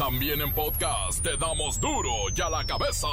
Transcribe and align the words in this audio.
También 0.00 0.40
en 0.40 0.50
podcast 0.54 1.22
te 1.22 1.36
damos 1.36 1.78
duro 1.78 2.10
y 2.34 2.40
a 2.40 2.48
la 2.48 2.64
cabeza. 2.64 3.06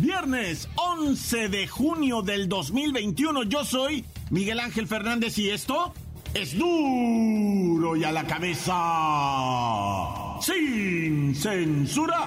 Viernes 0.00 0.68
11 0.74 1.48
de 1.48 1.66
junio 1.66 2.20
del 2.20 2.46
2021. 2.46 3.44
Yo 3.44 3.64
soy 3.64 4.04
Miguel 4.28 4.60
Ángel 4.60 4.86
Fernández 4.86 5.38
y 5.38 5.48
esto 5.48 5.94
es 6.34 6.58
duro 6.58 7.96
y 7.96 8.04
a 8.04 8.12
la 8.12 8.26
cabeza. 8.26 8.74
Sin 10.42 11.34
censura. 11.34 12.26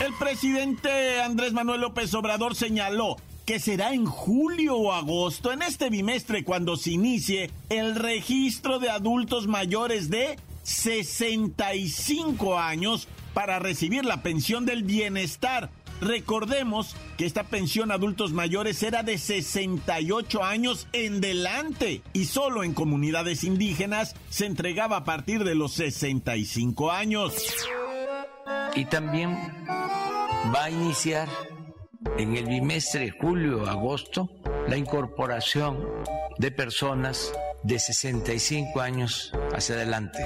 El 0.00 0.14
presidente 0.14 1.20
Andrés 1.20 1.52
Manuel 1.52 1.80
López 1.80 2.14
Obrador 2.14 2.54
señaló 2.54 3.16
que 3.44 3.58
será 3.58 3.92
en 3.94 4.04
julio 4.06 4.76
o 4.76 4.92
agosto, 4.92 5.52
en 5.52 5.62
este 5.62 5.90
bimestre, 5.90 6.44
cuando 6.44 6.76
se 6.76 6.92
inicie 6.92 7.50
el 7.68 7.96
registro 7.96 8.78
de 8.78 8.90
adultos 8.90 9.48
mayores 9.48 10.08
de 10.08 10.38
65 10.62 12.58
años 12.58 13.08
para 13.34 13.58
recibir 13.58 14.04
la 14.04 14.22
pensión 14.22 14.66
del 14.66 14.84
bienestar 14.84 15.70
Recordemos 16.00 16.94
que 17.16 17.26
esta 17.26 17.44
pensión 17.44 17.90
adultos 17.90 18.32
mayores 18.32 18.82
era 18.82 19.02
de 19.02 19.18
68 19.18 20.44
años 20.44 20.86
en 20.92 21.20
delante 21.20 22.02
y 22.12 22.26
solo 22.26 22.62
en 22.62 22.72
comunidades 22.72 23.42
indígenas 23.42 24.14
se 24.30 24.46
entregaba 24.46 24.98
a 24.98 25.04
partir 25.04 25.42
de 25.42 25.56
los 25.56 25.72
65 25.72 26.92
años. 26.92 27.34
Y 28.78 28.84
también 28.84 29.36
va 30.54 30.64
a 30.66 30.70
iniciar 30.70 31.28
en 32.16 32.36
el 32.36 32.46
bimestre 32.46 33.10
julio-agosto 33.10 34.30
la 34.68 34.76
incorporación 34.76 35.84
de 36.38 36.52
personas 36.52 37.32
de 37.64 37.80
65 37.80 38.80
años 38.80 39.32
hacia 39.52 39.74
adelante. 39.74 40.24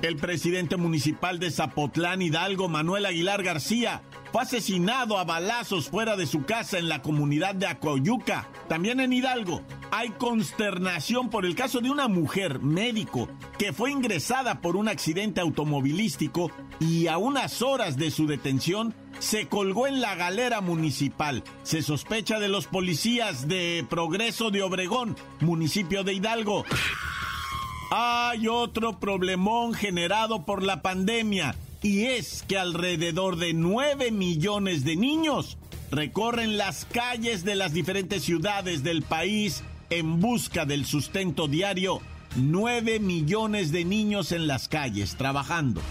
El 0.00 0.16
presidente 0.16 0.78
municipal 0.78 1.38
de 1.38 1.50
Zapotlán, 1.50 2.22
Hidalgo, 2.22 2.70
Manuel 2.70 3.04
Aguilar 3.04 3.42
García, 3.42 4.00
fue 4.34 4.42
asesinado 4.42 5.16
a 5.16 5.22
balazos 5.22 5.88
fuera 5.88 6.16
de 6.16 6.26
su 6.26 6.44
casa 6.44 6.76
en 6.76 6.88
la 6.88 7.02
comunidad 7.02 7.54
de 7.54 7.68
Acoyuca. 7.68 8.48
También 8.68 8.98
en 8.98 9.12
Hidalgo 9.12 9.62
hay 9.92 10.08
consternación 10.10 11.30
por 11.30 11.46
el 11.46 11.54
caso 11.54 11.80
de 11.80 11.88
una 11.88 12.08
mujer 12.08 12.58
médico 12.58 13.28
que 13.60 13.72
fue 13.72 13.92
ingresada 13.92 14.60
por 14.60 14.74
un 14.74 14.88
accidente 14.88 15.40
automovilístico 15.40 16.50
y 16.80 17.06
a 17.06 17.16
unas 17.16 17.62
horas 17.62 17.96
de 17.96 18.10
su 18.10 18.26
detención 18.26 18.92
se 19.20 19.46
colgó 19.46 19.86
en 19.86 20.00
la 20.00 20.16
galera 20.16 20.60
municipal. 20.60 21.44
Se 21.62 21.80
sospecha 21.80 22.40
de 22.40 22.48
los 22.48 22.66
policías 22.66 23.46
de 23.46 23.86
Progreso 23.88 24.50
de 24.50 24.64
Obregón, 24.64 25.14
municipio 25.42 26.02
de 26.02 26.14
Hidalgo. 26.14 26.64
Hay 27.92 28.48
otro 28.48 28.98
problemón 28.98 29.74
generado 29.74 30.44
por 30.44 30.64
la 30.64 30.82
pandemia 30.82 31.54
y 31.84 32.06
es 32.06 32.42
que 32.48 32.56
alrededor 32.56 33.36
de 33.36 33.52
9 33.52 34.10
millones 34.10 34.84
de 34.84 34.96
niños 34.96 35.58
recorren 35.90 36.56
las 36.56 36.86
calles 36.86 37.44
de 37.44 37.56
las 37.56 37.74
diferentes 37.74 38.22
ciudades 38.22 38.82
del 38.82 39.02
país 39.02 39.62
en 39.90 40.18
busca 40.18 40.64
del 40.64 40.86
sustento 40.86 41.46
diario. 41.46 42.00
9 42.36 43.00
millones 43.00 43.70
de 43.70 43.84
niños 43.84 44.32
en 44.32 44.46
las 44.46 44.66
calles 44.66 45.16
trabajando. 45.16 45.82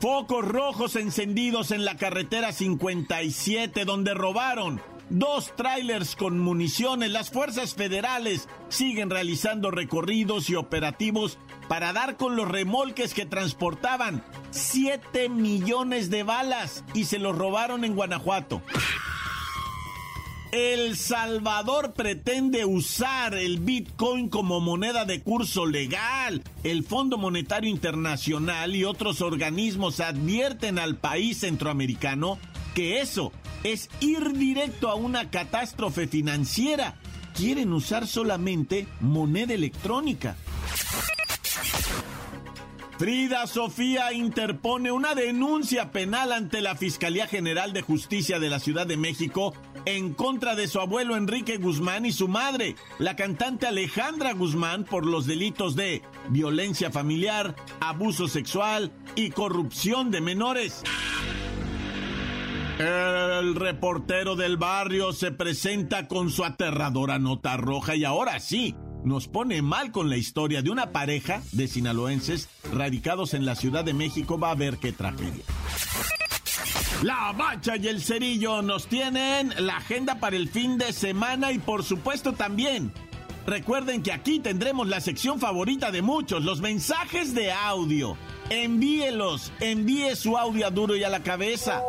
Focos 0.00 0.44
rojos 0.44 0.96
encendidos 0.96 1.70
en 1.70 1.84
la 1.84 1.96
carretera 1.96 2.52
57 2.52 3.84
donde 3.84 4.12
robaron 4.14 4.80
dos 5.08 5.54
trailers 5.54 6.16
con 6.16 6.38
municiones. 6.38 7.10
Las 7.10 7.30
fuerzas 7.30 7.74
federales 7.74 8.48
siguen 8.70 9.08
realizando 9.08 9.70
recorridos 9.70 10.50
y 10.50 10.56
operativos 10.56 11.38
para 11.70 11.92
dar 11.92 12.16
con 12.16 12.34
los 12.34 12.48
remolques 12.48 13.14
que 13.14 13.26
transportaban 13.26 14.24
7 14.50 15.28
millones 15.28 16.10
de 16.10 16.24
balas 16.24 16.82
y 16.94 17.04
se 17.04 17.20
los 17.20 17.38
robaron 17.38 17.84
en 17.84 17.94
Guanajuato. 17.94 18.60
El 20.50 20.96
Salvador 20.96 21.92
pretende 21.92 22.64
usar 22.64 23.34
el 23.34 23.60
Bitcoin 23.60 24.28
como 24.28 24.58
moneda 24.58 25.04
de 25.04 25.22
curso 25.22 25.64
legal. 25.64 26.42
El 26.64 26.82
Fondo 26.82 27.18
Monetario 27.18 27.70
Internacional 27.70 28.74
y 28.74 28.82
otros 28.82 29.20
organismos 29.20 30.00
advierten 30.00 30.76
al 30.76 30.96
país 30.96 31.38
centroamericano 31.38 32.36
que 32.74 33.00
eso 33.00 33.30
es 33.62 33.88
ir 34.00 34.32
directo 34.32 34.90
a 34.90 34.96
una 34.96 35.30
catástrofe 35.30 36.08
financiera. 36.08 36.96
Quieren 37.36 37.72
usar 37.72 38.08
solamente 38.08 38.88
moneda 38.98 39.54
electrónica. 39.54 40.34
Frida 43.00 43.46
Sofía 43.46 44.12
interpone 44.12 44.92
una 44.92 45.14
denuncia 45.14 45.90
penal 45.90 46.32
ante 46.32 46.60
la 46.60 46.76
Fiscalía 46.76 47.26
General 47.26 47.72
de 47.72 47.80
Justicia 47.80 48.38
de 48.38 48.50
la 48.50 48.60
Ciudad 48.60 48.86
de 48.86 48.98
México 48.98 49.54
en 49.86 50.12
contra 50.12 50.54
de 50.54 50.68
su 50.68 50.80
abuelo 50.80 51.16
Enrique 51.16 51.56
Guzmán 51.56 52.04
y 52.04 52.12
su 52.12 52.28
madre, 52.28 52.76
la 52.98 53.16
cantante 53.16 53.66
Alejandra 53.66 54.34
Guzmán, 54.34 54.84
por 54.84 55.06
los 55.06 55.26
delitos 55.26 55.76
de 55.76 56.02
violencia 56.28 56.90
familiar, 56.90 57.56
abuso 57.80 58.28
sexual 58.28 58.92
y 59.14 59.30
corrupción 59.30 60.10
de 60.10 60.20
menores. 60.20 60.82
El 62.78 63.54
reportero 63.54 64.36
del 64.36 64.58
barrio 64.58 65.14
se 65.14 65.32
presenta 65.32 66.06
con 66.06 66.28
su 66.28 66.44
aterradora 66.44 67.18
nota 67.18 67.56
roja 67.56 67.96
y 67.96 68.04
ahora 68.04 68.40
sí, 68.40 68.76
nos 69.04 69.28
pone 69.28 69.62
mal 69.62 69.92
con 69.92 70.10
la 70.10 70.16
historia 70.16 70.62
de 70.62 70.70
una 70.70 70.90
pareja 70.92 71.42
de 71.52 71.68
sinaloenses 71.68 72.48
radicados 72.72 73.34
en 73.34 73.44
la 73.44 73.54
Ciudad 73.54 73.84
de 73.84 73.94
México. 73.94 74.36
Va 74.38 74.50
a 74.50 74.54
ver 74.54 74.78
qué 74.78 74.92
tragedia. 74.92 75.44
La 77.02 77.32
Bacha 77.32 77.76
y 77.76 77.88
el 77.88 78.02
Cerillo 78.02 78.62
nos 78.62 78.86
tienen 78.86 79.54
la 79.58 79.78
agenda 79.78 80.20
para 80.20 80.36
el 80.36 80.50
fin 80.50 80.76
de 80.76 80.92
semana 80.92 81.50
y 81.50 81.58
por 81.58 81.82
supuesto 81.82 82.34
también. 82.34 82.92
Recuerden 83.46 84.02
que 84.02 84.12
aquí 84.12 84.38
tendremos 84.38 84.86
la 84.86 85.00
sección 85.00 85.40
favorita 85.40 85.90
de 85.90 86.02
muchos, 86.02 86.44
los 86.44 86.60
mensajes 86.60 87.34
de 87.34 87.52
audio. 87.52 88.18
Envíelos, 88.50 89.50
envíe 89.60 90.14
su 90.14 90.36
audio 90.36 90.66
a 90.66 90.70
duro 90.70 90.94
y 90.94 91.04
a 91.04 91.08
la 91.08 91.22
cabeza. 91.22 91.80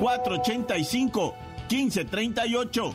664-485-1538. 0.00 2.94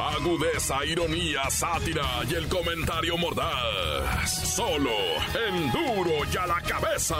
Agudeza, 0.00 0.84
ironía, 0.86 1.50
sátira 1.50 2.06
y 2.28 2.34
el 2.34 2.48
comentario 2.48 3.18
mordaz. 3.18 4.54
Solo 4.54 4.90
en 5.48 5.70
duro 5.70 6.12
y 6.32 6.36
a 6.38 6.46
la 6.46 6.60
cabeza. 6.62 7.16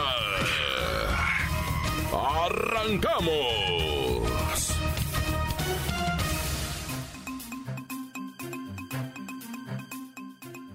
¡Arrancamos! 2.12 3.60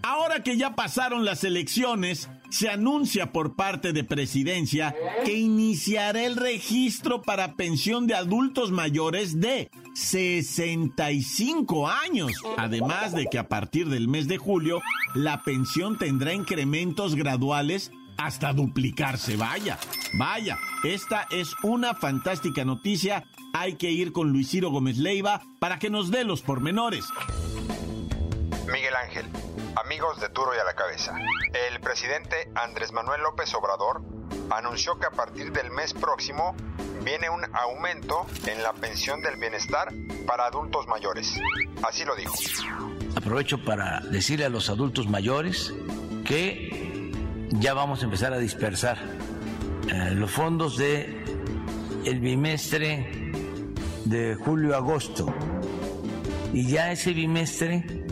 Ahora 0.03 0.43
que 0.43 0.57
ya 0.57 0.75
pasaron 0.75 1.25
las 1.25 1.43
elecciones, 1.43 2.29
se 2.49 2.69
anuncia 2.69 3.31
por 3.31 3.55
parte 3.55 3.91
de 3.91 4.03
presidencia 4.03 4.95
que 5.25 5.33
iniciará 5.33 6.23
el 6.23 6.35
registro 6.35 7.23
para 7.23 7.55
pensión 7.55 8.05
de 8.05 8.13
adultos 8.13 8.71
mayores 8.71 9.41
de 9.41 9.71
65 9.95 11.87
años. 11.87 12.31
Además 12.57 13.13
de 13.13 13.25
que 13.27 13.39
a 13.39 13.47
partir 13.47 13.89
del 13.89 14.07
mes 14.07 14.27
de 14.27 14.37
julio, 14.37 14.81
la 15.13 15.41
pensión 15.41 15.97
tendrá 15.97 16.33
incrementos 16.33 17.15
graduales 17.15 17.91
hasta 18.17 18.53
duplicarse. 18.53 19.35
Vaya, 19.37 19.79
vaya, 20.13 20.57
esta 20.83 21.27
es 21.31 21.53
una 21.63 21.95
fantástica 21.95 22.63
noticia. 22.65 23.23
Hay 23.53 23.75
que 23.75 23.89
ir 23.89 24.11
con 24.11 24.31
Luis 24.31 24.49
Ciro 24.49 24.69
Gómez 24.69 24.97
Leiva 24.97 25.41
para 25.59 25.79
que 25.79 25.89
nos 25.89 26.11
dé 26.11 26.23
los 26.23 26.41
pormenores. 26.41 27.05
Miguel 28.67 28.95
Ángel 28.95 29.25
amigos 29.75 30.19
de 30.19 30.29
Duro 30.29 30.55
y 30.55 30.59
a 30.59 30.63
la 30.63 30.73
Cabeza. 30.73 31.15
El 31.69 31.79
presidente 31.79 32.49
Andrés 32.55 32.91
Manuel 32.91 33.21
López 33.21 33.53
Obrador 33.53 34.01
anunció 34.49 34.97
que 34.99 35.05
a 35.05 35.11
partir 35.11 35.51
del 35.51 35.71
mes 35.71 35.93
próximo 35.93 36.55
viene 37.03 37.29
un 37.29 37.41
aumento 37.53 38.25
en 38.45 38.63
la 38.63 38.73
pensión 38.73 39.21
del 39.21 39.37
bienestar 39.37 39.93
para 40.25 40.47
adultos 40.47 40.87
mayores. 40.87 41.39
Así 41.83 42.05
lo 42.05 42.15
dijo. 42.15 42.33
Aprovecho 43.15 43.63
para 43.63 43.99
decirle 44.01 44.45
a 44.45 44.49
los 44.49 44.69
adultos 44.69 45.07
mayores 45.07 45.73
que 46.25 47.11
ya 47.51 47.73
vamos 47.73 48.01
a 48.01 48.05
empezar 48.05 48.33
a 48.33 48.37
dispersar 48.37 48.97
eh, 49.87 50.11
los 50.13 50.31
fondos 50.31 50.77
de 50.77 51.23
el 52.05 52.19
bimestre 52.19 53.31
de 54.05 54.35
julio-agosto 54.35 55.33
y 56.53 56.67
ya 56.67 56.91
ese 56.91 57.13
bimestre 57.13 58.05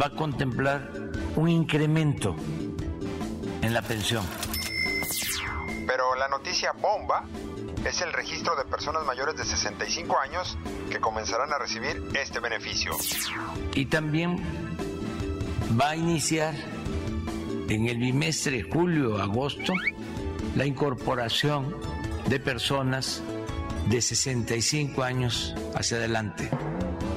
va 0.00 0.06
a 0.06 0.10
contemplar 0.10 0.90
un 1.36 1.48
incremento 1.48 2.36
en 3.62 3.72
la 3.74 3.82
pensión. 3.82 4.24
La 6.22 6.28
noticia 6.28 6.70
bomba 6.70 7.24
es 7.84 8.00
el 8.00 8.12
registro 8.12 8.54
de 8.54 8.64
personas 8.66 9.04
mayores 9.04 9.34
de 9.34 9.44
65 9.44 10.16
años 10.20 10.56
que 10.88 11.00
comenzarán 11.00 11.52
a 11.52 11.58
recibir 11.58 12.00
este 12.14 12.38
beneficio. 12.38 12.92
Y 13.74 13.86
también 13.86 14.36
va 15.76 15.90
a 15.90 15.96
iniciar 15.96 16.54
en 17.68 17.88
el 17.88 17.98
bimestre 17.98 18.62
julio-agosto 18.62 19.72
la 20.54 20.64
incorporación 20.64 21.76
de 22.28 22.38
personas 22.38 23.20
de 23.88 24.00
65 24.00 25.02
años 25.02 25.56
hacia 25.74 25.96
adelante. 25.96 26.48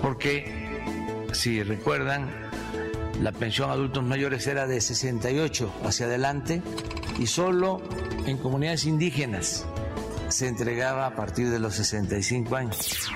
Porque, 0.02 1.30
si 1.32 1.62
recuerdan, 1.62 2.28
la 3.22 3.32
pensión 3.34 3.70
a 3.70 3.74
adultos 3.74 4.04
mayores 4.04 4.48
era 4.48 4.66
de 4.66 4.82
68 4.82 5.72
hacia 5.84 6.08
adelante 6.08 6.64
y 7.20 7.28
solo 7.28 7.84
en 8.26 8.38
comunidades 8.38 8.86
indígenas 8.86 9.66
se 10.30 10.48
entregaba 10.48 11.06
a 11.06 11.16
partir 11.16 11.50
de 11.50 11.60
los 11.60 11.76
65 11.76 12.56
años. 12.56 13.10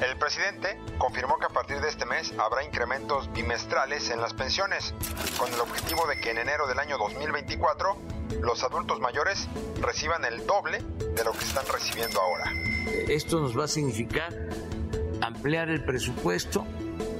El 0.00 0.16
presidente 0.18 0.78
confirmó 0.98 1.38
que 1.38 1.46
a 1.46 1.48
partir 1.48 1.80
de 1.80 1.88
este 1.88 2.06
mes 2.06 2.32
habrá 2.38 2.64
incrementos 2.64 3.30
bimestrales 3.32 4.10
en 4.10 4.20
las 4.20 4.34
pensiones, 4.34 4.94
con 5.38 5.52
el 5.52 5.60
objetivo 5.60 6.06
de 6.06 6.20
que 6.20 6.30
en 6.30 6.38
enero 6.38 6.66
del 6.66 6.78
año 6.78 6.96
2024 6.98 7.96
los 8.42 8.62
adultos 8.62 9.00
mayores 9.00 9.48
reciban 9.80 10.24
el 10.24 10.46
doble 10.46 10.78
de 10.78 11.24
lo 11.24 11.32
que 11.32 11.44
están 11.44 11.64
recibiendo 11.72 12.20
ahora. 12.20 12.52
Esto 13.08 13.40
nos 13.40 13.58
va 13.58 13.64
a 13.64 13.68
significar 13.68 14.32
ampliar 15.20 15.68
el 15.68 15.84
presupuesto 15.84 16.66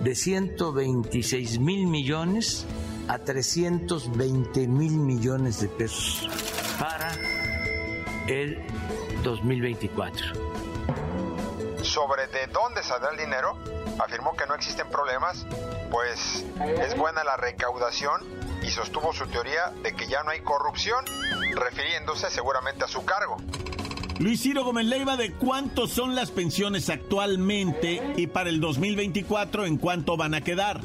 de 0.03 0.15
126 0.15 1.59
mil 1.59 1.87
millones 1.87 2.67
a 3.09 3.19
320 3.19 4.69
mil 4.69 4.93
millones 4.93 5.61
de 5.61 5.69
pesos 5.69 6.29
para 6.79 7.13
el 8.31 8.59
2024. 9.25 10.27
Sobre 11.83 12.29
de 12.29 12.47
dónde 12.47 12.83
saldrá 12.83 13.11
el 13.11 13.17
dinero, 13.17 13.59
afirmó 13.99 14.37
que 14.37 14.47
no 14.47 14.55
existen 14.55 14.89
problemas, 14.89 15.47
pues 15.91 16.45
es 16.81 16.97
buena 16.97 17.25
la 17.25 17.37
recaudación 17.37 18.23
y 18.63 18.71
sostuvo 18.71 19.13
su 19.13 19.27
teoría 19.27 19.73
de 19.83 19.95
que 19.95 20.07
ya 20.07 20.23
no 20.23 20.31
hay 20.31 20.41
corrupción, 20.41 21.05
refiriéndose 21.55 22.31
seguramente 22.31 22.85
a 22.85 22.89
su 22.89 23.05
cargo. 23.05 23.39
Luis 24.21 24.43
Ciro 24.43 24.65
Gómez 24.65 24.87
Leiva, 24.87 25.17
¿de 25.17 25.33
cuántos 25.33 25.91
son 25.91 26.15
las 26.15 26.31
pensiones 26.31 26.89
actualmente 26.89 28.13
y 28.17 28.29
para 28.29 28.51
el 28.51 28.61
2024 28.61 29.67
en 29.67 29.79
cuánto 29.79 30.17
van 30.17 30.35
a 30.35 30.43
quedar? 30.43 30.81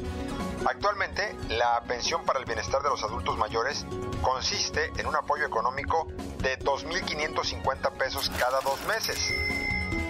Actualmente, 0.68 1.32
la 1.50 1.80
pensión 1.86 2.24
para 2.24 2.40
el 2.40 2.44
bienestar 2.44 2.82
de 2.82 2.88
los 2.88 3.00
adultos 3.04 3.38
mayores 3.38 3.86
consiste 4.20 4.90
en 4.96 5.06
un 5.06 5.14
apoyo 5.14 5.46
económico 5.46 6.08
de 6.38 6.58
2.550 6.58 7.92
pesos 7.92 8.30
cada 8.36 8.60
dos 8.62 8.84
meses. 8.86 9.32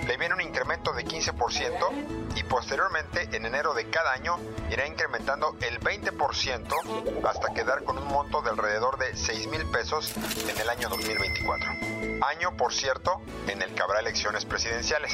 Le 0.06 0.17
viene 0.17 0.35
un 0.35 0.41
incremento 0.41 0.94
de 0.94 1.05
15% 1.05 2.37
y 2.37 2.43
posteriormente 2.44 3.29
en 3.37 3.44
enero 3.44 3.75
de 3.75 3.91
cada 3.91 4.12
año 4.12 4.38
irá 4.70 4.87
incrementando 4.87 5.56
el 5.61 5.79
20% 5.79 7.25
hasta 7.29 7.53
quedar 7.53 7.85
con 7.85 7.99
un 7.99 8.06
monto 8.08 8.41
de 8.41 8.49
alrededor 8.49 8.99
de 8.99 9.14
6 9.14 9.49
mil 9.49 9.67
pesos 9.67 10.14
en 10.17 10.58
el 10.58 10.70
año 10.70 10.88
2024. 10.88 11.70
Año, 12.26 12.56
por 12.56 12.73
cierto, 12.73 13.20
en 13.47 13.61
el 13.61 13.75
que 13.75 13.82
habrá 13.82 14.00
elecciones 14.00 14.47
presidenciales. 14.47 15.12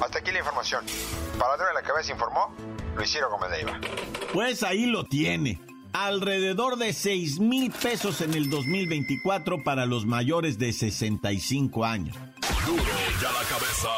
Hasta 0.00 0.18
aquí 0.18 0.32
la 0.32 0.40
información. 0.40 0.84
Para 1.38 1.56
darle 1.56 1.74
la 1.74 1.82
cabeza 1.82 2.10
informó 2.10 2.52
Pues 4.32 4.62
ahí 4.62 4.86
lo 4.86 5.04
tiene. 5.04 5.60
Alrededor 5.92 6.76
de 6.76 6.92
6 6.92 7.40
mil 7.40 7.70
pesos 7.70 8.20
en 8.20 8.34
el 8.34 8.50
2024 8.50 9.64
para 9.64 9.86
los 9.86 10.06
mayores 10.06 10.58
de 10.58 10.72
65 10.72 11.84
años. 11.84 12.14
Duro 12.66 12.82
ya 13.20 13.32
la 13.32 13.48
cabeza. 13.48 13.88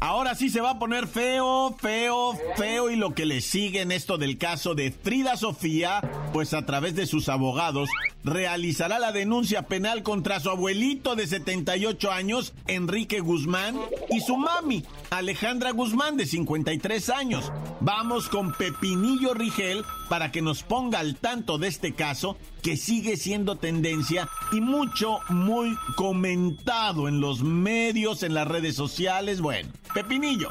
Ahora 0.00 0.34
sí 0.34 0.50
se 0.50 0.60
va 0.60 0.70
a 0.70 0.78
poner 0.78 1.06
feo, 1.06 1.76
feo, 1.78 2.38
feo 2.56 2.90
y 2.90 2.96
lo 2.96 3.14
que 3.14 3.24
le 3.24 3.40
sigue 3.40 3.80
en 3.80 3.92
esto 3.92 4.18
del 4.18 4.36
caso 4.36 4.74
de 4.74 4.90
Frida 4.90 5.36
Sofía, 5.36 6.00
pues 6.32 6.54
a 6.54 6.66
través 6.66 6.94
de 6.94 7.06
sus 7.06 7.28
abogados 7.28 7.88
realizará 8.24 8.98
la 8.98 9.12
denuncia 9.12 9.62
penal 9.62 10.02
contra 10.02 10.40
su 10.40 10.50
abuelito 10.50 11.16
de 11.16 11.26
78 11.26 12.10
años, 12.10 12.52
Enrique 12.66 13.20
Guzmán, 13.20 13.76
y 14.10 14.20
su 14.20 14.36
mami, 14.36 14.84
Alejandra 15.10 15.70
Guzmán, 15.70 16.16
de 16.16 16.26
53 16.26 17.10
años. 17.10 17.52
Vamos 17.80 18.28
con 18.28 18.52
Pepinillo 18.52 19.34
Rigel 19.34 19.84
para 20.08 20.30
que 20.30 20.42
nos 20.42 20.62
ponga 20.62 21.00
al 21.00 21.16
tanto 21.16 21.58
de 21.58 21.68
este 21.68 21.92
caso 21.94 22.36
que 22.62 22.76
sigue 22.76 23.16
siendo 23.16 23.56
tendencia 23.56 24.28
y 24.52 24.60
mucho, 24.60 25.18
muy 25.28 25.76
comentado 25.96 27.08
en 27.08 27.20
los 27.20 27.42
medios, 27.42 28.22
en 28.22 28.34
las 28.34 28.46
redes 28.46 28.76
sociales. 28.76 29.40
Bueno, 29.40 29.70
Pepinillo. 29.94 30.50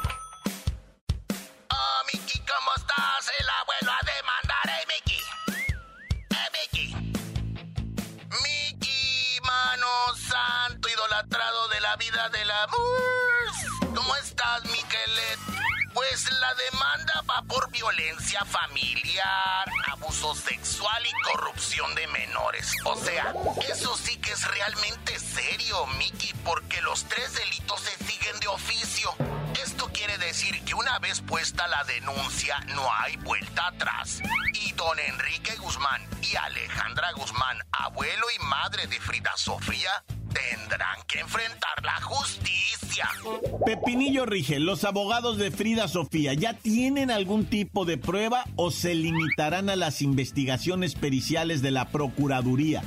La 16.12 16.54
demanda 16.56 17.24
va 17.30 17.42
por 17.44 17.72
violencia 17.72 18.44
familiar, 18.44 19.66
abuso 19.94 20.36
sexual 20.36 21.06
y 21.06 21.12
corrupción 21.24 21.96
de 21.96 22.06
menores. 22.08 22.70
O 22.84 22.98
sea, 22.98 23.34
eso 23.70 23.96
sí 23.96 24.18
que 24.18 24.34
es 24.34 24.46
realmente 24.50 25.18
serio, 25.18 25.88
Miki, 25.98 26.34
porque 26.44 26.82
los 26.82 27.06
tres 27.06 27.34
delitos 27.36 27.80
se 27.80 28.04
siguen 28.04 28.38
de 28.42 28.48
oficio. 28.50 29.16
Esto 29.64 29.90
quiere 29.94 30.18
decir 30.18 30.62
que 30.66 30.74
una 30.74 31.00
vez 31.00 31.22
puesta 31.22 31.66
la 31.70 31.86
denuncia 31.86 32.60
no 32.76 32.94
hay 32.94 33.16
vuelta 33.16 33.68
atrás. 33.68 34.20
Y 34.54 34.74
don 34.74 35.00
Enrique 35.00 35.56
Guzmán 35.56 36.06
y 36.22 36.36
Alejandra 36.36 37.14
Guzmán, 37.14 37.58
abuelo 37.72 38.28
y 38.38 38.44
madre 38.44 38.86
de 38.88 39.00
Frida 39.00 39.32
Sofía, 39.38 40.04
tendrán 40.34 40.98
que 41.08 41.20
enfrentar 41.20 41.84
la 41.84 42.02
justicia. 42.02 43.08
Pepinillo 43.66 44.26
Rigel, 44.26 44.66
los 44.66 44.84
abogados 44.84 45.38
de 45.38 45.52
Frida 45.52 45.88
Sofía, 45.88 46.34
¿ya 46.34 46.54
tienen 46.54 47.12
algún 47.12 47.46
tipo 47.46 47.86
de 47.86 47.98
prueba 47.98 48.46
o 48.56 48.72
se 48.72 48.96
limitarán 48.96 49.70
a 49.70 49.76
las 49.76 50.02
investigaciones 50.02 50.96
periciales 50.96 51.62
de 51.62 51.72
la 51.72 51.90
Procuraduría? 51.90 52.84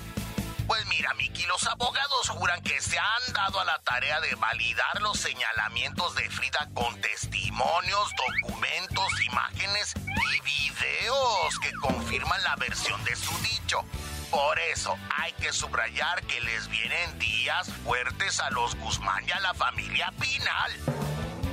Pues 0.67 0.87
mira, 0.87 1.13
Miki, 1.15 1.45
los 1.47 1.67
abogados 1.67 2.29
juran 2.31 2.63
que 2.63 2.81
se 2.81 2.99
han 2.99 3.33
dado 3.35 3.61
a 3.61 3.65
la 3.65 3.79
tarea 3.83 4.21
de 4.21 4.35
validar 4.35 5.03
los 5.03 5.19
señalamientos 5.19 6.15
de 6.15 6.29
Frida 6.31 6.71
con 6.73 6.99
testimonios, 7.01 8.11
documentos, 8.43 9.07
imágenes 9.31 9.93
y 9.97 10.41
videos 10.41 11.59
que 11.63 11.73
confirman 11.73 12.43
la 12.43 12.57
versión 12.57 13.03
de 13.05 13.15
su 13.15 13.37
dicho. 13.43 13.85
Por 14.35 14.59
eso 14.59 14.97
hay 15.17 15.31
que 15.35 15.53
subrayar 15.53 16.21
que 16.25 16.41
les 16.41 16.69
vienen 16.69 17.19
días 17.21 17.71
fuertes 17.85 18.41
a 18.41 18.51
los 18.51 18.75
Guzmán 18.75 19.23
y 19.29 19.31
a 19.31 19.39
la 19.39 19.55
familia 19.55 20.13
Pinal. 20.21 20.73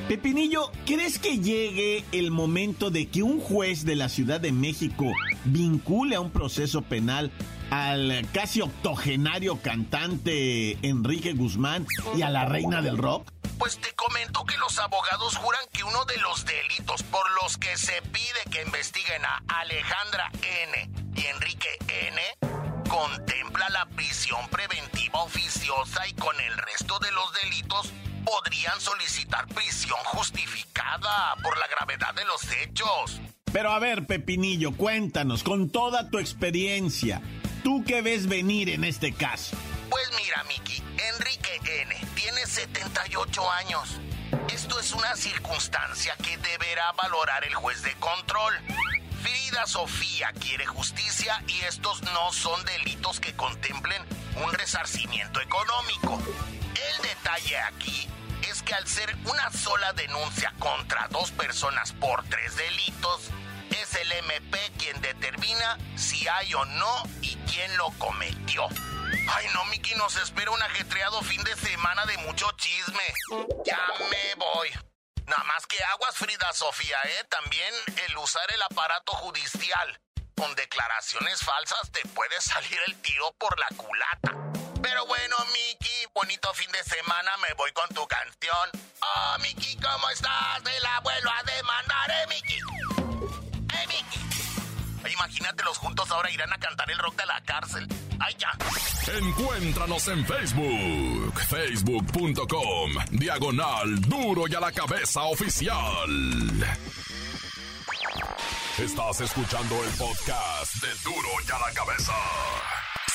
Pepinillo, 0.07 0.71
¿crees 0.87 1.19
que 1.19 1.37
llegue 1.37 2.03
el 2.11 2.31
momento 2.31 2.89
de 2.89 3.07
que 3.07 3.21
un 3.21 3.39
juez 3.39 3.85
de 3.85 3.95
la 3.95 4.09
Ciudad 4.09 4.39
de 4.39 4.51
México 4.51 5.05
vincule 5.45 6.15
a 6.15 6.21
un 6.21 6.31
proceso 6.31 6.81
penal 6.81 7.31
al 7.69 8.27
casi 8.33 8.61
octogenario 8.61 9.61
cantante 9.61 10.79
Enrique 10.81 11.33
Guzmán 11.33 11.85
y 12.15 12.23
a 12.23 12.31
la 12.31 12.45
reina 12.45 12.81
del 12.81 12.97
rock? 12.97 13.31
Pues 13.59 13.77
te 13.77 13.93
comento 13.93 14.43
que 14.43 14.57
los 14.57 14.79
abogados 14.79 15.37
juran 15.37 15.61
que 15.71 15.83
uno 15.83 16.03
de 16.05 16.17
los 16.17 16.45
delitos 16.45 17.03
por 17.03 17.29
los 17.43 17.59
que 17.59 17.77
se 17.77 18.01
pide 18.11 18.41
que 18.49 18.63
investiguen 18.63 19.23
a 19.23 19.43
Alejandra 19.59 20.31
N 20.41 20.89
y 21.15 21.25
Enrique 21.27 21.77
N 22.07 22.50
contempla 22.91 23.69
la 23.69 23.85
prisión 23.85 24.49
preventiva 24.49 25.23
oficiosa 25.23 26.05
y 26.09 26.13
con 26.13 26.37
el 26.41 26.57
resto 26.57 26.99
de 26.99 27.09
los 27.13 27.31
delitos 27.41 27.93
podrían 28.25 28.81
solicitar 28.81 29.47
prisión 29.47 29.97
justificada 30.03 31.37
por 31.41 31.57
la 31.57 31.67
gravedad 31.67 32.13
de 32.13 32.25
los 32.25 32.41
hechos. 32.51 33.21
Pero 33.53 33.71
a 33.71 33.79
ver, 33.79 34.07
Pepinillo, 34.07 34.75
cuéntanos, 34.75 35.41
con 35.41 35.69
toda 35.69 36.09
tu 36.09 36.19
experiencia, 36.19 37.21
¿tú 37.63 37.81
qué 37.87 38.01
ves 38.01 38.27
venir 38.27 38.69
en 38.69 38.83
este 38.83 39.13
caso? 39.13 39.55
Pues 39.89 40.09
mira, 40.21 40.43
Miki, 40.43 40.83
Enrique 41.15 41.61
N. 41.83 41.95
tiene 42.13 42.45
78 42.45 43.51
años. 43.51 44.01
Esto 44.53 44.81
es 44.81 44.91
una 44.91 45.15
circunstancia 45.15 46.13
que 46.17 46.37
deberá 46.37 46.91
valorar 47.01 47.45
el 47.45 47.55
juez 47.55 47.83
de 47.83 47.93
control. 47.95 48.53
Frida 49.21 49.67
Sofía 49.67 50.31
quiere 50.39 50.65
justicia 50.65 51.43
y 51.47 51.61
estos 51.61 52.01
no 52.01 52.33
son 52.33 52.63
delitos 52.65 53.19
que 53.19 53.35
contemplen 53.35 54.01
un 54.43 54.51
resarcimiento 54.53 55.39
económico. 55.39 56.19
El 56.75 57.01
detalle 57.03 57.57
aquí 57.59 58.07
es 58.49 58.63
que 58.63 58.73
al 58.73 58.87
ser 58.87 59.15
una 59.25 59.51
sola 59.51 59.93
denuncia 59.93 60.53
contra 60.59 61.07
dos 61.09 61.31
personas 61.31 61.93
por 61.93 62.23
tres 62.29 62.55
delitos, 62.55 63.29
es 63.69 63.95
el 63.95 64.11
MP 64.11 64.57
quien 64.77 64.99
determina 65.01 65.77
si 65.95 66.27
hay 66.27 66.53
o 66.53 66.65
no 66.65 67.03
y 67.21 67.35
quién 67.49 67.75
lo 67.77 67.89
cometió. 67.99 68.67
Ay, 69.29 69.45
no, 69.53 69.65
Miki, 69.65 69.93
nos 69.95 70.15
espera 70.17 70.51
un 70.51 70.61
ajetreado 70.61 71.21
fin 71.21 71.43
de 71.43 71.55
semana 71.55 72.05
de 72.05 72.17
mucho 72.19 72.49
chisme. 72.57 73.13
Ya 73.65 73.79
me 74.09 74.35
voy. 74.35 74.90
Nada 75.31 75.43
más 75.45 75.65
que 75.65 75.81
aguas, 75.81 76.13
Frida 76.17 76.51
Sofía, 76.51 76.97
¿eh? 77.05 77.23
También 77.29 77.73
el 78.05 78.17
usar 78.17 78.43
el 78.53 78.61
aparato 78.63 79.13
judicial 79.13 79.97
con 80.35 80.53
declaraciones 80.55 81.39
falsas 81.39 81.89
te 81.93 82.05
puede 82.09 82.41
salir 82.41 82.77
el 82.87 83.01
tiro 83.01 83.31
por 83.39 83.57
la 83.57 83.67
culata. 83.77 84.35
Pero 84.81 85.05
bueno, 85.05 85.37
Miki, 85.53 86.05
bonito 86.13 86.53
fin 86.53 86.69
de 86.73 86.83
semana, 86.83 87.31
me 87.37 87.53
voy 87.53 87.71
con 87.71 87.87
tu 87.95 88.05
canción. 88.09 88.71
Oh, 88.99 89.37
Miki, 89.39 89.77
¿cómo 89.77 90.09
estás? 90.09 90.63
El 90.65 90.85
abuelo 90.85 91.31
a 91.31 91.43
demandar, 91.43 92.11
¿eh, 92.11 92.27
Miki? 92.27 92.59
¿Eh, 93.73 93.87
Miki? 93.87 94.19
Juntos 95.77 96.11
ahora 96.11 96.29
irán 96.29 96.51
a 96.51 96.59
cantar 96.59 96.91
el 96.91 96.99
rock 96.99 97.15
de 97.15 97.25
la 97.25 97.41
cárcel. 97.41 97.87
Encuéntranos 99.17 100.07
en 100.07 100.25
Facebook, 100.25 101.39
facebook.com, 101.49 102.91
diagonal 103.11 104.01
duro 104.01 104.43
y 104.47 104.55
a 104.55 104.59
la 104.59 104.71
cabeza 104.71 105.23
oficial. 105.23 106.09
Estás 108.77 109.21
escuchando 109.21 109.75
el 109.83 109.89
podcast 109.91 110.75
de 110.75 110.87
duro 111.03 111.29
y 111.47 111.51
a 111.51 111.59
la 111.67 111.73
cabeza. 111.73 112.13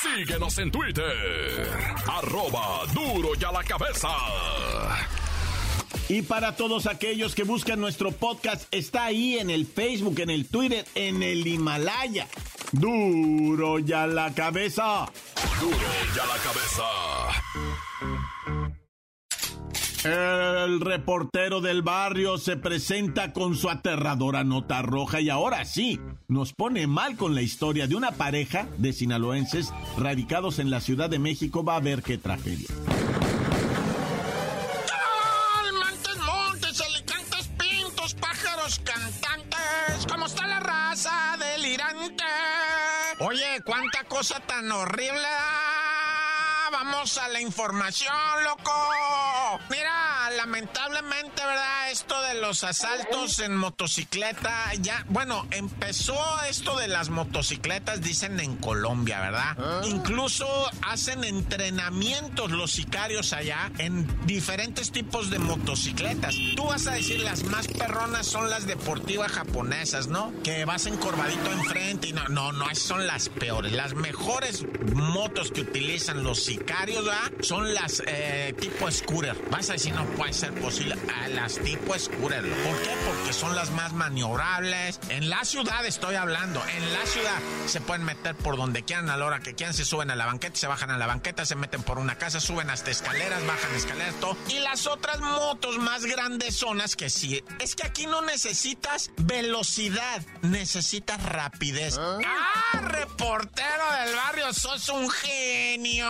Síguenos 0.01 0.57
en 0.59 0.71
Twitter, 0.71 1.95
arroba 2.07 2.85
duro 2.93 3.29
y 3.39 3.43
a 3.43 3.51
la 3.51 3.63
cabeza. 3.63 4.09
Y 6.09 6.21
para 6.21 6.55
todos 6.55 6.85
aquellos 6.85 7.35
que 7.35 7.43
buscan 7.43 7.81
nuestro 7.81 8.11
podcast, 8.11 8.63
está 8.71 9.05
ahí 9.05 9.37
en 9.39 9.49
el 9.49 9.65
Facebook, 9.65 10.19
en 10.19 10.29
el 10.29 10.47
Twitter, 10.47 10.85
en 10.95 11.21
el 11.21 11.45
Himalaya. 11.45 12.27
Duro 12.71 13.79
y 13.79 13.91
a 13.93 14.07
la 14.07 14.33
cabeza. 14.33 15.05
Duro 15.59 15.77
y 16.15 16.19
a 16.19 16.25
la 16.25 16.37
cabeza. 16.43 16.83
El 20.03 20.79
reportero 20.79 21.59
del 21.59 21.81
barrio 21.81 22.37
se 22.37 22.55
presenta 22.55 23.33
con 23.33 23.55
su 23.55 23.69
aterradora 23.69 24.43
nota 24.43 24.81
roja 24.81 25.19
y 25.19 25.29
ahora 25.29 25.65
sí, 25.65 25.99
nos 26.27 26.53
pone 26.53 26.87
mal 26.87 27.17
con 27.17 27.35
la 27.35 27.41
historia 27.41 27.87
de 27.87 27.95
una 27.95 28.11
pareja 28.11 28.67
de 28.77 28.93
sinaloenses 28.93 29.73
radicados 29.97 30.59
en 30.59 30.69
la 30.69 30.79
Ciudad 30.81 31.09
de 31.09 31.19
México. 31.19 31.63
Va 31.63 31.77
a 31.77 31.81
ver 31.81 32.03
qué 32.03 32.17
tragedia. 32.17 32.67
Cosa 44.17 44.39
tan 44.39 44.71
horrible. 44.71 45.27
Vamos 46.71 47.19
a 47.19 47.27
la 47.27 47.39
información, 47.39 48.15
loco. 48.43 49.59
Mira, 49.69 50.06
lamentablemente, 50.47 51.43
¿verdad? 51.43 51.91
Esto 51.91 52.21
de 52.21 52.35
los 52.35 52.63
asaltos 52.63 53.39
en 53.39 53.57
motocicleta, 53.57 54.73
ya, 54.79 55.05
bueno, 55.09 55.45
empezó 55.51 56.17
esto 56.49 56.77
de 56.77 56.87
las 56.87 57.09
motocicletas, 57.09 58.01
dicen 58.01 58.39
en 58.39 58.55
Colombia, 58.55 59.19
¿verdad? 59.19 59.83
Incluso 59.83 60.47
hacen 60.83 61.25
entrenamientos 61.25 62.51
los 62.51 62.71
sicarios 62.71 63.33
allá 63.33 63.71
en 63.77 64.07
diferentes 64.25 64.91
tipos 64.91 65.29
de 65.29 65.39
motocicletas. 65.39 66.33
Tú 66.55 66.63
vas 66.63 66.87
a 66.87 66.91
decir 66.91 67.19
las 67.19 67.43
más 67.43 67.67
perronas 67.67 68.25
son 68.25 68.49
las 68.49 68.65
deportivas 68.67 69.29
japonesas, 69.33 70.07
¿no? 70.07 70.31
Que 70.43 70.63
vas 70.63 70.85
encorvadito 70.85 71.51
enfrente 71.51 72.07
y 72.07 72.13
no, 72.13 72.25
no, 72.29 72.53
no, 72.53 72.73
son 72.73 73.05
las 73.05 73.27
peores. 73.27 73.73
Las 73.73 73.95
mejores 73.95 74.63
motos 74.93 75.51
que 75.51 75.61
utilizan 75.61 76.23
los 76.23 76.41
sicarios, 76.41 77.03
¿verdad? 77.03 77.31
Son 77.41 77.73
las 77.73 78.01
eh, 78.07 78.55
tipo 78.57 78.89
scooter. 78.89 79.35
Vas 79.51 79.69
a 79.69 79.73
decir, 79.73 79.93
no 79.93 80.05
puede 80.11 80.36
ser 80.37 80.53
posible. 80.53 80.95
A 81.23 81.27
las 81.29 81.55
tipo 81.59 81.97
scooter. 81.97 82.41
¿Por 82.41 82.81
qué? 82.81 82.95
Porque 83.05 83.33
son 83.33 83.55
las 83.55 83.71
más 83.71 83.93
maniobrables. 83.93 84.99
En 85.09 85.29
la 85.29 85.43
ciudad 85.43 85.85
estoy 85.85 86.15
hablando. 86.15 86.63
En 86.75 86.93
la 86.93 87.05
ciudad 87.05 87.39
se 87.65 87.81
pueden 87.81 88.05
meter 88.05 88.35
por 88.35 88.55
donde 88.55 88.83
quieran 88.83 89.09
a 89.09 89.17
la 89.17 89.25
hora 89.25 89.39
que 89.39 89.55
quieran. 89.55 89.73
Se 89.73 89.83
suben 89.83 90.11
a 90.11 90.15
la 90.15 90.25
banqueta, 90.25 90.55
se 90.55 90.67
bajan 90.67 90.91
a 90.91 90.97
la 90.97 91.07
banqueta, 91.07 91.45
se 91.45 91.55
meten 91.55 91.81
por 91.83 91.97
una 91.97 92.15
casa, 92.15 92.39
suben 92.39 92.69
hasta 92.69 92.91
escaleras, 92.91 93.45
bajan 93.45 93.75
escaleras, 93.75 94.15
todo. 94.19 94.37
Y 94.49 94.59
las 94.59 94.85
otras 94.87 95.19
motos 95.19 95.77
más 95.79 96.05
grandes 96.05 96.55
zonas 96.55 96.95
que 96.95 97.09
sí. 97.09 97.43
Es 97.59 97.75
que 97.75 97.87
aquí 97.87 98.05
no 98.05 98.21
necesitas 98.21 99.11
velocidad, 99.17 100.21
necesitas 100.41 101.21
rapidez. 101.23 101.97
¡Ah, 101.97 102.79
reportero 102.81 103.91
del 104.03 104.15
barrio! 104.15 104.53
¡Sos 104.53 104.89
un 104.89 105.09
genio! 105.09 106.07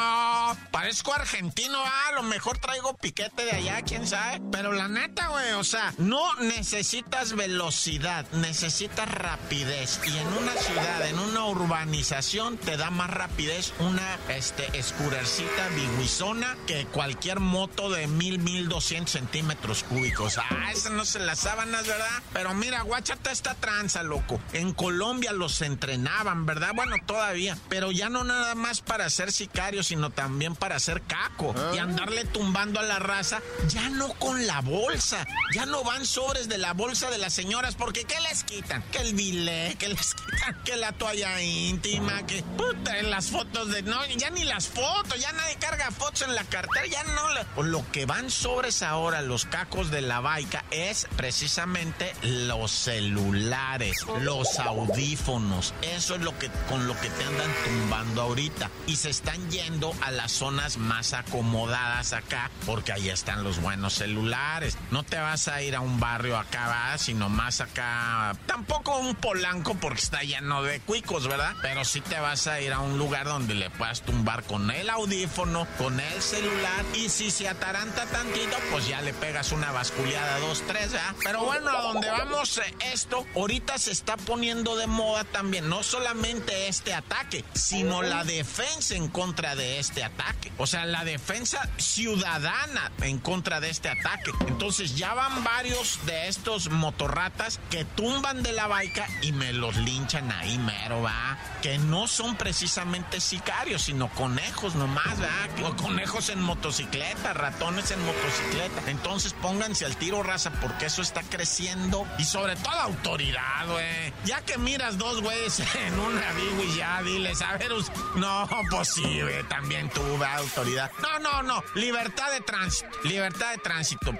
Parezco 0.72 1.14
argentino, 1.14 1.78
ah, 1.80 2.10
a 2.10 2.12
lo 2.14 2.24
mejor 2.24 2.58
traigo 2.58 2.98
piquete 2.98 3.46
de 3.46 3.52
allá, 3.52 3.82
quién 3.84 4.06
sabe. 4.06 4.17
Pero 4.52 4.74
la 4.74 4.88
neta, 4.88 5.28
güey, 5.28 5.54
o 5.54 5.64
sea, 5.64 5.94
no 5.98 6.36
necesitas 6.36 7.34
velocidad, 7.34 8.26
necesitas 8.32 9.10
rapidez. 9.10 10.00
Y 10.06 10.18
en 10.18 10.28
una 10.28 10.54
ciudad, 10.54 11.08
en 11.08 11.20
una 11.20 11.46
urbanización, 11.46 12.58
te 12.58 12.78
da 12.78 12.90
más 12.90 13.10
rapidez 13.10 13.74
una 13.80 14.18
este, 14.30 14.78
escurercita 14.78 15.68
biguizona 15.76 16.56
que 16.66 16.86
cualquier 16.86 17.40
moto 17.40 17.90
de 17.90 18.08
mil, 18.08 18.40
mil 18.40 18.68
doscientos 18.68 19.12
centímetros 19.12 19.84
cúbicos. 19.84 20.38
Ah, 20.38 20.72
esas 20.72 20.92
no 20.92 21.06
se 21.06 21.20
las 21.20 21.40
sábanas, 21.40 21.88
¿verdad? 21.88 22.22
Pero 22.34 22.54
mira, 22.54 22.82
guáchate 22.82 23.32
esta 23.32 23.56
tranza, 23.56 24.04
loco. 24.04 24.40
En 24.54 24.74
Colombia 24.74 25.32
los 25.34 25.62
entrenaban, 25.62 26.46
¿verdad? 26.46 26.72
Bueno, 26.76 26.96
todavía. 27.06 27.58
Pero 27.70 27.92
ya 27.92 28.10
no 28.10 28.24
nada 28.24 28.56
más 28.56 28.82
para 28.82 29.10
ser 29.10 29.32
sicarios, 29.32 29.88
sino 29.88 30.10
también 30.10 30.56
para 30.56 30.76
hacer 30.76 31.02
caco 31.02 31.54
y 31.74 31.78
andarle 31.78 32.26
tumbando 32.26 32.80
a 32.80 32.84
la 32.84 33.00
raza, 33.00 33.42
ya 33.68 33.90
no 33.90 34.07
con 34.16 34.46
la 34.48 34.62
bolsa, 34.62 35.26
ya 35.54 35.66
no 35.66 35.84
van 35.84 36.06
sobres 36.06 36.48
de 36.50 36.58
la 36.58 36.74
bolsa 36.74 37.10
de 37.10 37.18
las 37.18 37.34
señoras, 37.34 37.76
porque 37.76 38.04
¿qué 38.04 38.20
les 38.22 38.44
quitan? 38.44 38.84
Que 38.92 39.00
el 39.00 39.14
bilé, 39.14 39.76
que 39.78 39.90
les 39.90 40.14
quitan, 40.14 40.64
que 40.64 40.76
la 40.76 40.92
toalla 40.92 41.42
íntima, 41.42 42.26
que 42.26 42.44
puta, 42.44 43.02
las 43.04 43.28
fotos 43.28 43.70
de 43.70 43.82
no, 43.84 44.06
ya 44.06 44.30
ni 44.30 44.44
las 44.44 44.68
fotos, 44.68 45.20
ya 45.20 45.32
nadie 45.32 45.56
carga 45.56 45.92
fotos 45.92 46.24
en 46.24 46.36
la 46.36 46.44
cartera, 46.44 46.86
ya 46.86 47.04
no. 47.04 47.64
Lo 47.64 47.90
que 47.92 48.06
van 48.06 48.30
sobres 48.30 48.82
ahora 48.84 49.22
los 49.22 49.46
cacos 49.46 49.92
de 49.92 50.02
la 50.02 50.20
baica 50.20 50.64
es 50.72 51.08
precisamente 51.16 52.14
los 52.22 52.72
celulares, 52.72 54.06
los 54.22 54.60
audífonos, 54.60 55.74
eso 55.82 56.16
es 56.16 56.22
lo 56.22 56.38
que 56.38 56.50
con 56.70 56.88
lo 56.88 57.00
que 57.00 57.10
te 57.10 57.24
andan 57.24 57.52
tumbando 57.66 58.22
ahorita 58.22 58.70
y 58.86 58.96
se 58.96 59.10
están 59.10 59.50
yendo 59.52 59.94
a 60.02 60.12
las 60.12 60.32
zonas 60.32 60.78
más 60.78 61.14
acomodadas 61.14 62.14
acá, 62.14 62.52
porque 62.66 62.92
ahí 62.92 63.10
están 63.10 63.44
los 63.44 63.62
buenos 63.62 63.97
celulares. 63.98 64.78
No 64.92 65.04
te 65.04 65.18
vas 65.18 65.48
a 65.48 65.62
ir 65.62 65.76
a 65.76 65.82
un 65.82 66.00
barrio 66.00 66.38
acá, 66.38 66.68
¿verdad? 66.68 66.98
sino 66.98 67.30
más 67.30 67.62
acá. 67.62 68.36
Tampoco 68.46 68.98
un 68.98 69.16
polanco 69.16 69.76
porque 69.76 70.02
está 70.02 70.22
lleno 70.22 70.64
de 70.64 70.80
cuicos, 70.82 71.28
¿verdad? 71.28 71.56
Pero 71.62 71.86
sí 71.86 72.02
te 72.02 72.20
vas 72.20 72.48
a 72.48 72.62
ir 72.62 72.74
a 72.74 72.80
un 72.80 72.98
lugar 72.98 73.26
donde 73.26 73.56
le 73.56 73.70
puedas 73.70 74.02
tumbar 74.02 74.44
con 74.44 74.72
el 74.72 74.90
audífono, 74.90 75.68
con 75.78 76.00
el 76.00 76.22
celular. 76.22 76.86
Y 76.96 77.10
si 77.10 77.32
se 77.32 77.48
ataranta 77.48 78.06
tantito, 78.06 78.58
pues 78.72 78.88
ya 78.88 79.02
le 79.02 79.14
pegas 79.14 79.52
una 79.52 79.72
basculeada, 79.72 80.40
dos, 80.40 80.64
tres, 80.68 80.92
¿verdad? 80.92 81.16
Pero 81.24 81.44
bueno, 81.44 81.70
a 81.70 81.82
donde 81.82 82.10
vamos 82.10 82.58
eh, 82.58 82.76
esto, 82.94 83.26
ahorita 83.36 83.78
se 83.78 83.92
está 83.92 84.18
poniendo 84.18 84.76
de 84.76 84.88
moda 84.88 85.24
también, 85.24 85.70
no 85.70 85.84
solamente 85.84 86.68
este 86.68 86.94
ataque, 86.94 87.44
sino 87.54 88.02
la 88.02 88.24
defensa 88.24 88.96
en 88.96 89.08
contra 89.08 89.56
de 89.56 89.80
este 89.80 90.04
ataque. 90.04 90.52
O 90.58 90.68
sea, 90.68 90.86
la 90.86 91.04
defensa 91.04 91.70
ciudadana 91.78 92.92
en 93.02 93.20
contra 93.20 93.60
de 93.60 93.70
este 93.70 93.87
ataque. 93.90 94.32
Entonces 94.48 94.96
ya 94.96 95.14
van 95.14 95.44
varios 95.44 96.06
de 96.06 96.28
estos 96.28 96.70
motorratas 96.70 97.60
que 97.70 97.86
tumban 97.86 98.44
de 98.44 98.54
la 98.54 98.68
baica 98.68 99.08
y 99.22 99.32
me 99.32 99.54
los 99.54 99.76
linchan 99.78 100.32
ahí 100.32 100.58
mero, 100.58 101.02
va. 101.02 101.38
Que 101.62 101.78
no 101.78 102.08
son 102.08 102.36
precisamente 102.36 103.20
sicarios, 103.20 103.84
sino 103.84 104.10
conejos 104.10 104.76
nomás, 104.76 105.22
va. 105.22 105.74
Conejos 105.76 106.30
en 106.30 106.42
motocicleta, 106.42 107.34
ratones 107.34 107.92
en 107.92 108.04
motocicleta. 108.06 108.90
Entonces 108.90 109.34
pónganse 109.34 109.86
al 109.86 109.98
tiro, 109.98 110.24
raza, 110.24 110.52
porque 110.62 110.86
eso 110.86 111.02
está 111.02 111.22
creciendo. 111.24 112.08
Y 112.18 112.24
sobre 112.24 112.56
todo 112.56 112.74
autoridad, 112.74 113.68
güey. 113.68 114.14
Ya 114.26 114.42
que 114.42 114.58
miras 114.58 114.98
dos 114.98 115.22
güeyes 115.22 115.60
en 115.76 116.00
una 116.00 116.22
y 116.64 116.78
ya 116.78 117.02
diles, 117.02 117.42
a 117.42 117.58
ver, 117.58 117.72
no, 118.16 118.48
pues 118.70 118.90
sí, 118.94 119.20
también 119.50 119.90
tuve 119.90 120.26
autoridad. 120.26 120.92
No, 121.02 121.20
no, 121.20 121.44
no, 121.44 121.64
libertad 121.76 122.32
de 122.32 122.42
tránsito, 122.42 122.90
libertad 123.04 123.52
de 123.52 123.58
tránsito. 123.58 123.67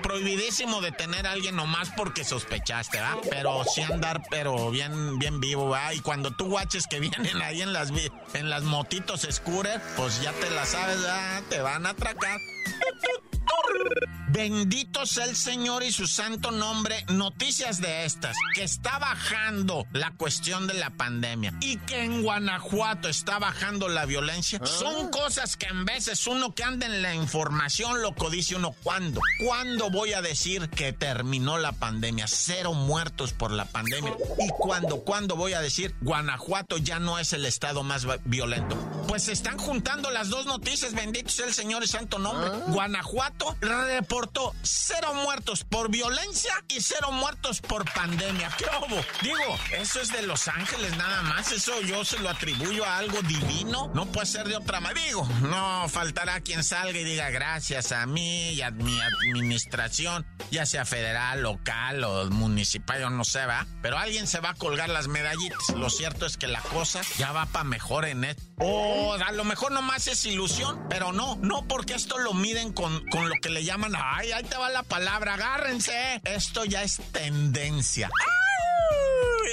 Prohibidísimo 0.02 0.82
detener 0.82 1.28
a 1.28 1.32
alguien 1.32 1.56
nomás 1.56 1.90
porque 1.96 2.24
sospechaste, 2.24 3.00
¿va? 3.00 3.18
Pero 3.30 3.64
sí 3.64 3.82
andar, 3.82 4.22
pero 4.30 4.72
bien, 4.72 5.20
bien 5.20 5.40
vivo, 5.40 5.70
¿va? 5.70 5.94
Y 5.94 6.00
cuando 6.00 6.32
tú 6.32 6.46
guaches 6.46 6.86
que 6.88 7.00
vienen 7.00 7.42
ahí 7.42 7.62
en 7.62 7.74
las, 7.74 7.92
en 8.34 8.50
las 8.50 8.64
motitos 8.64 9.28
scooter, 9.30 9.82
pues 9.96 10.22
ya 10.22 10.32
te 10.34 10.50
la 10.52 10.66
sabes, 10.66 11.06
¿va? 11.06 11.42
Te 11.50 11.62
van 11.62 11.86
a 11.86 11.90
atracar. 11.90 12.40
Bendito 14.30 15.06
sea 15.06 15.24
el 15.24 15.38
Señor 15.38 15.84
y 15.84 15.92
su 15.92 16.06
santo 16.06 16.52
nombre. 16.52 17.06
Noticias 17.08 17.80
de 17.80 18.04
estas, 18.04 18.36
que 18.54 18.64
está 18.64 19.00
bajando 19.00 19.86
la 19.94 20.12
cuestión 20.12 20.68
de 20.68 20.74
la 20.74 20.90
pandemia 20.90 21.54
y 21.62 21.78
que 21.78 22.04
en 22.04 22.24
Guanajuato 22.24 23.08
está 23.08 23.40
bajando 23.40 23.88
la 23.88 24.06
violencia, 24.06 24.60
son 24.66 25.10
cosas 25.10 25.56
que 25.56 25.68
en 25.68 25.86
veces 25.86 26.28
uno 26.28 26.54
que 26.54 26.64
anda 26.64 26.86
en 26.88 27.02
la 27.02 27.16
información 27.16 28.02
loco 28.02 28.30
dice 28.30 28.58
uno, 28.58 28.76
¿cuándo? 28.84 29.22
¿Cuándo 29.46 29.90
voy 29.90 30.12
a 30.12 30.22
decir 30.22 30.70
que 30.70 30.92
terminó 30.92 31.58
la 31.58 31.72
pandemia? 31.72 32.28
Cero 32.28 32.74
muertos 32.74 33.32
por 33.32 33.52
la 33.52 33.64
pandemia. 33.64 34.14
¿Y 34.40 34.50
cuándo? 34.50 35.04
¿Cuándo 35.04 35.38
voy 35.38 35.54
a 35.54 35.62
decir 35.62 35.96
Guanajuato 36.02 36.78
ya 36.78 37.00
no 37.00 37.18
es 37.18 37.32
el 37.32 37.46
estado 37.46 37.84
más 37.84 38.06
violento? 38.26 38.76
Pues 39.08 39.24
se 39.24 39.32
están 39.32 39.58
juntando 39.58 40.12
las 40.12 40.28
dos 40.28 40.46
noticias, 40.46 40.94
bendito 40.94 41.30
sea 41.30 41.46
el 41.46 41.54
Señor 41.54 41.84
y 41.86 41.88
santo 41.88 42.20
nombre. 42.20 42.50
Guanajuato 42.68 43.56
reportó 43.62 44.17
cero 44.64 45.14
muertos 45.14 45.64
por 45.64 45.90
violencia 45.90 46.54
y 46.68 46.82
cero 46.82 47.12
muertos 47.12 47.62
por 47.62 47.92
pandemia. 47.92 48.50
¿Qué 48.58 48.66
hubo? 48.66 49.02
Digo, 49.22 49.60
eso 49.74 50.02
es 50.02 50.12
de 50.12 50.22
Los 50.24 50.48
Ángeles 50.48 50.96
nada 50.98 51.22
más. 51.24 51.52
Eso 51.52 51.82
yo 51.82 52.04
se 52.04 52.20
lo 52.20 52.30
atribuyo 52.30 52.86
a 52.86 52.98
algo 52.98 53.22
divino. 53.22 53.92
No 53.94 54.06
puede 54.08 54.26
ser 54.26 54.48
de 54.48 54.58
otra 54.58 54.80
manera. 54.80 55.06
Digo, 55.06 55.28
no 55.42 55.88
faltará 55.90 56.42
quien 56.42 56.64
salga 56.64 57.00
y 57.00 57.04
diga 57.04 57.30
gracias 57.30 57.92
a 57.92 58.06
mí 58.06 58.52
y 58.52 58.62
a 58.62 58.72
mi 58.72 59.00
administración, 59.00 60.26
ya 60.52 60.66
sea 60.66 60.86
federal, 60.86 61.42
local 61.42 62.04
o 62.04 62.30
municipal, 62.30 63.02
yo 63.02 63.10
no 63.10 63.24
sé, 63.24 63.46
va. 63.46 63.68
Pero 63.82 63.98
alguien 63.98 64.28
se 64.28 64.40
va 64.40 64.52
a 64.52 64.54
colgar 64.56 64.90
las 64.90 65.08
medallitas. 65.08 65.70
Lo 65.76 65.90
cierto 65.90 66.26
es 66.26 66.38
que 66.38 66.48
la 66.48 66.62
cosa 66.62 67.02
ya 67.18 67.32
va 67.32 67.46
para 67.46 67.64
mejor 67.64 68.06
en 68.06 68.24
esto. 68.24 68.42
O 68.60 69.14
a 69.14 69.32
lo 69.32 69.44
mejor 69.44 69.72
nomás 69.72 70.08
es 70.08 70.26
ilusión, 70.26 70.88
pero 70.90 71.12
no, 71.12 71.38
no 71.42 71.68
porque 71.68 71.94
esto 71.94 72.18
lo 72.18 72.34
miden 72.34 72.74
con, 72.74 73.06
con 73.10 73.30
lo 73.30 73.36
que 73.42 73.50
le 73.50 73.64
llaman, 73.64 73.96
ay, 74.16 74.32
ahí 74.32 74.44
te 74.44 74.58
va 74.58 74.70
la 74.70 74.84
palabra, 74.84 75.34
agárrense. 75.34 76.22
Esto 76.24 76.66
ya 76.66 76.84
es 76.84 77.02
tendencia. 77.12 78.10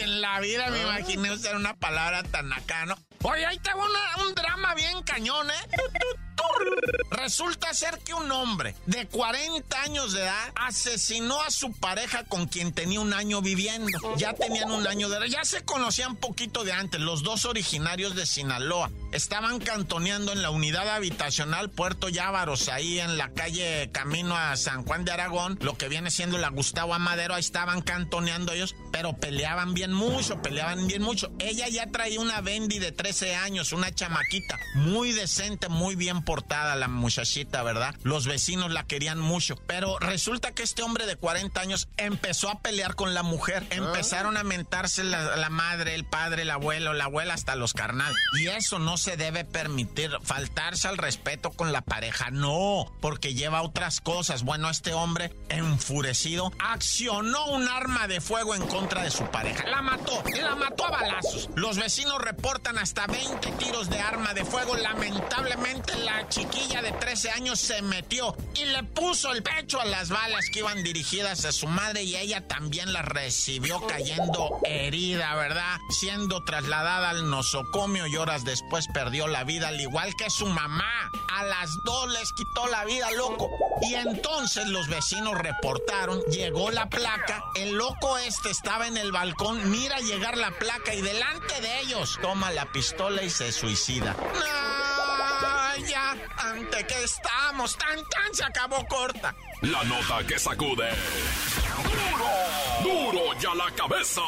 En 0.01 0.21
la 0.21 0.41
vida 0.41 0.71
me 0.71 0.83
imaginé 0.83 1.33
usar 1.33 1.57
una 1.57 1.75
palabra 1.75 2.23
tan 2.25 2.53
acá, 2.53 2.85
¿no? 2.87 2.97
Oye, 3.23 3.47
ahí 3.47 3.59
te 3.59 3.73
va 3.73 3.87
un 4.27 4.35
drama 4.35 4.75
bien 4.75 5.03
cañón, 5.03 5.51
¿eh? 5.51 5.55
Resulta 7.11 7.73
ser 7.73 7.99
que 8.01 8.13
un 8.13 8.31
hombre 8.31 8.75
de 8.87 9.07
40 9.07 9.81
años 9.81 10.13
de 10.13 10.23
edad 10.23 10.53
asesinó 10.55 11.41
a 11.41 11.51
su 11.51 11.73
pareja 11.73 12.25
con 12.25 12.47
quien 12.47 12.73
tenía 12.73 13.01
un 13.01 13.15
año 13.15 13.41
viviendo. 13.41 13.99
Ya 14.17 14.35
tenían 14.35 14.71
un 14.71 14.87
año 14.87 15.09
de 15.09 15.17
edad, 15.17 15.27
ya 15.27 15.45
se 15.45 15.65
conocían 15.65 16.17
poquito 16.17 16.65
de 16.65 16.73
antes, 16.73 17.01
los 17.01 17.23
dos 17.23 17.45
originarios 17.45 18.15
de 18.15 18.27
Sinaloa. 18.27 18.91
Estaban 19.13 19.59
cantoneando 19.59 20.33
en 20.33 20.43
la 20.43 20.51
unidad 20.51 20.89
habitacional 20.89 21.71
Puerto 21.71 22.09
Llávaros, 22.09 22.69
ahí 22.69 22.99
en 22.99 23.17
la 23.17 23.31
calle 23.31 23.91
Camino 23.93 24.37
a 24.37 24.57
San 24.57 24.85
Juan 24.85 25.05
de 25.05 25.13
Aragón, 25.13 25.59
lo 25.63 25.79
que 25.79 25.89
viene 25.89 26.11
siendo 26.11 26.37
la 26.37 26.51
Gustavo 26.51 26.95
Amadero, 26.95 27.35
ahí 27.35 27.41
estaban 27.41 27.81
cantoneando 27.81 28.53
ellos, 28.53 28.75
pero 28.93 29.17
peleaban 29.17 29.73
bien 29.75 29.93
mucho, 29.93 30.43
peleaban 30.43 30.87
bien 30.87 31.03
mucho. 31.03 31.33
Ella 31.39 31.69
ya 31.69 31.87
traía 31.87 32.21
una 32.21 32.41
Bendy 32.41 32.79
de 32.79 32.93
13 32.93 33.37
años, 33.37 33.73
una 33.73 33.95
chamaquita, 33.95 34.59
muy 34.75 35.13
decente, 35.13 35.69
muy 35.69 35.95
bien 35.95 36.25
portada 36.35 36.75
la 36.75 36.89
muchachita, 36.89 37.63
¿verdad? 37.63 37.95
Los 38.03 38.27
vecinos 38.27 38.73
la 38.73 38.83
querían 38.83 39.21
mucho, 39.21 39.55
pero 39.69 40.01
resulta 40.01 40.51
que 40.51 40.65
este 40.65 40.83
hombre 40.83 41.07
de 41.07 41.15
40 41.15 41.61
años 41.61 41.87
empezó 41.97 42.51
a 42.51 42.59
pelear 42.59 42.97
con 42.97 43.15
la 43.15 43.23
mujer, 43.23 43.65
ah. 43.71 43.75
empezaron 43.77 44.37
a 44.37 44.43
mentarse 44.43 45.05
la, 45.05 45.49
madre, 45.49 45.95
el 45.95 46.05
padre, 46.05 46.43
el 46.43 46.51
abuelo, 46.51 46.93
la 46.93 47.05
abuela, 47.05 47.35
hasta 47.35 47.55
los 47.55 47.73
carnal. 47.73 48.13
Y 48.41 48.49
eso 48.49 48.81
no 48.81 48.97
se 48.97 49.17
debe 49.17 49.45
permitir, 49.45 50.11
faltarse 50.25 50.89
al 50.89 50.99
respeto 50.99 51.53
con 51.53 51.71
la 51.71 51.83
pareja, 51.83 52.33
no, 52.33 52.93
porque 53.01 53.35
lleva 53.35 53.63
otras 53.63 54.01
cosas. 54.01 54.43
Bueno, 54.43 54.69
este 54.71 54.93
hombre, 54.93 55.33
enfurecido, 55.51 56.51
accionó 56.59 57.47
un 57.47 57.69
arma 57.69 58.09
de 58.09 58.21
fuego 58.21 58.57
en 58.57 58.67
contra 58.67 59.05
de 59.05 59.13
su 59.13 59.25
pareja. 59.27 59.69
La 59.69 59.83
mató, 59.83 60.21
la 60.35 60.57
mató 60.57 60.87
a 60.87 60.91
balazos. 60.91 61.49
Los 61.55 61.79
vecinos 61.79 62.21
reportan 62.21 62.77
hasta 62.79 63.07
20 63.07 63.53
tiros 63.53 63.89
de 63.89 64.01
arma 64.01 64.35
de 64.35 64.45
fuego. 64.45 64.75
Lamentablemente 64.75 65.95
la 65.99 66.24
chiquilla 66.29 66.83
de 66.83 66.93
13 66.93 67.31
años 67.31 67.61
se 67.61 67.83
metió 67.83 68.37
y 68.55 68.65
le 68.65 68.83
puso 68.83 69.33
el 69.33 69.43
pecho 69.43 69.81
a 69.81 69.85
las 69.85 70.09
balas 70.09 70.47
que 70.53 70.61
iban 70.61 70.83
dirigidas 70.83 71.45
a 71.45 71.53
su 71.53 71.67
madre 71.67 72.03
y 72.03 72.17
ella 72.17 72.47
también 72.47 72.93
la 72.93 73.03
recibió 73.03 73.87
cayendo 73.87 74.61
herida, 74.65 75.35
¿verdad? 75.35 75.79
Siendo 75.91 76.45
trasladada 76.45 77.11
al 77.11 77.31
nosocomio 77.31 78.07
y 78.07 78.17
horas 78.17 78.45
después 78.45 78.87
perdió 78.93 79.27
la 79.27 79.45
vida, 79.45 79.69
al 79.69 79.81
igual 79.81 80.15
que 80.17 80.31
su 80.31 80.47
mamá. 80.47 81.11
A 81.33 81.45
las 81.45 81.71
dos 81.85 82.11
les 82.13 82.33
quitó 82.33 82.67
la 82.69 82.85
vida, 82.85 83.11
loco. 83.13 83.51
Y 83.83 83.95
entonces 83.95 84.67
los 84.69 84.89
vecinos 84.89 85.37
reportaron, 85.39 86.21
llegó 86.31 86.71
la 86.71 86.89
placa, 86.89 87.43
el 87.57 87.73
loco 87.73 88.19
este 88.19 88.51
estaba 88.51 88.87
en 88.87 88.97
el 88.97 89.13
balcón, 89.13 89.71
mira 89.71 89.99
llegar 89.99 90.37
la 90.37 90.51
placa 90.53 90.95
y 90.95 91.03
delante 91.03 91.61
de 91.61 91.81
ellos 91.81 92.19
toma 92.23 92.51
la 92.51 92.71
pistola 92.73 93.23
y 93.23 93.31
se 93.31 93.53
suicida. 93.53 94.13
¡No! 94.13 94.74
Ya, 95.89 96.17
ante 96.37 96.87
que 96.87 97.05
estamos, 97.05 97.77
tan 97.77 97.97
tan 98.09 98.35
se 98.35 98.45
acabó 98.45 98.87
corta. 98.87 99.35
La 99.63 99.83
nota 99.85 100.27
que 100.27 100.39
sacude. 100.39 100.89
¡Duro! 102.83 103.13
¡Duro 103.13 103.41
ya 103.41 103.55
la 103.55 103.71
cabeza! 103.73 104.23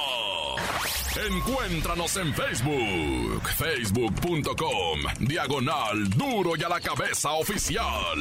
Encuéntranos 1.16 2.16
en 2.16 2.34
Facebook, 2.34 3.48
facebook.com, 3.56 5.00
diagonal 5.20 6.10
Duro 6.10 6.56
y 6.56 6.62
a 6.62 6.68
la 6.68 6.80
cabeza 6.80 7.32
oficial. 7.32 8.18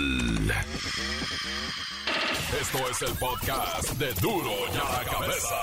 Esto 2.62 2.90
es 2.90 3.02
el 3.02 3.18
podcast 3.18 3.90
de 3.94 4.14
Duro 4.14 4.52
y 4.74 4.78
a 4.78 5.04
la 5.04 5.12
cabeza. 5.12 5.56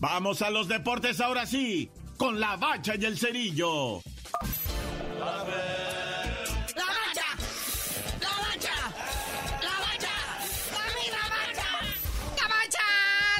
Vamos 0.00 0.42
a 0.42 0.50
los 0.50 0.68
deportes 0.68 1.20
ahora 1.20 1.46
sí 1.46 1.90
con 2.16 2.38
la 2.38 2.56
bacha 2.56 2.94
y 2.96 3.04
el 3.04 3.18
cerillo. 3.18 4.00
La 5.18 5.24
bacha, 5.26 5.64
la 6.74 6.84
bacha, 6.84 7.26
la 8.20 8.30
bacha, 8.38 8.74
la 9.62 9.74
bacha, 9.80 10.14
la 11.10 11.24
bacha, 11.28 11.68
la 12.36 12.46
bacha, 12.48 12.86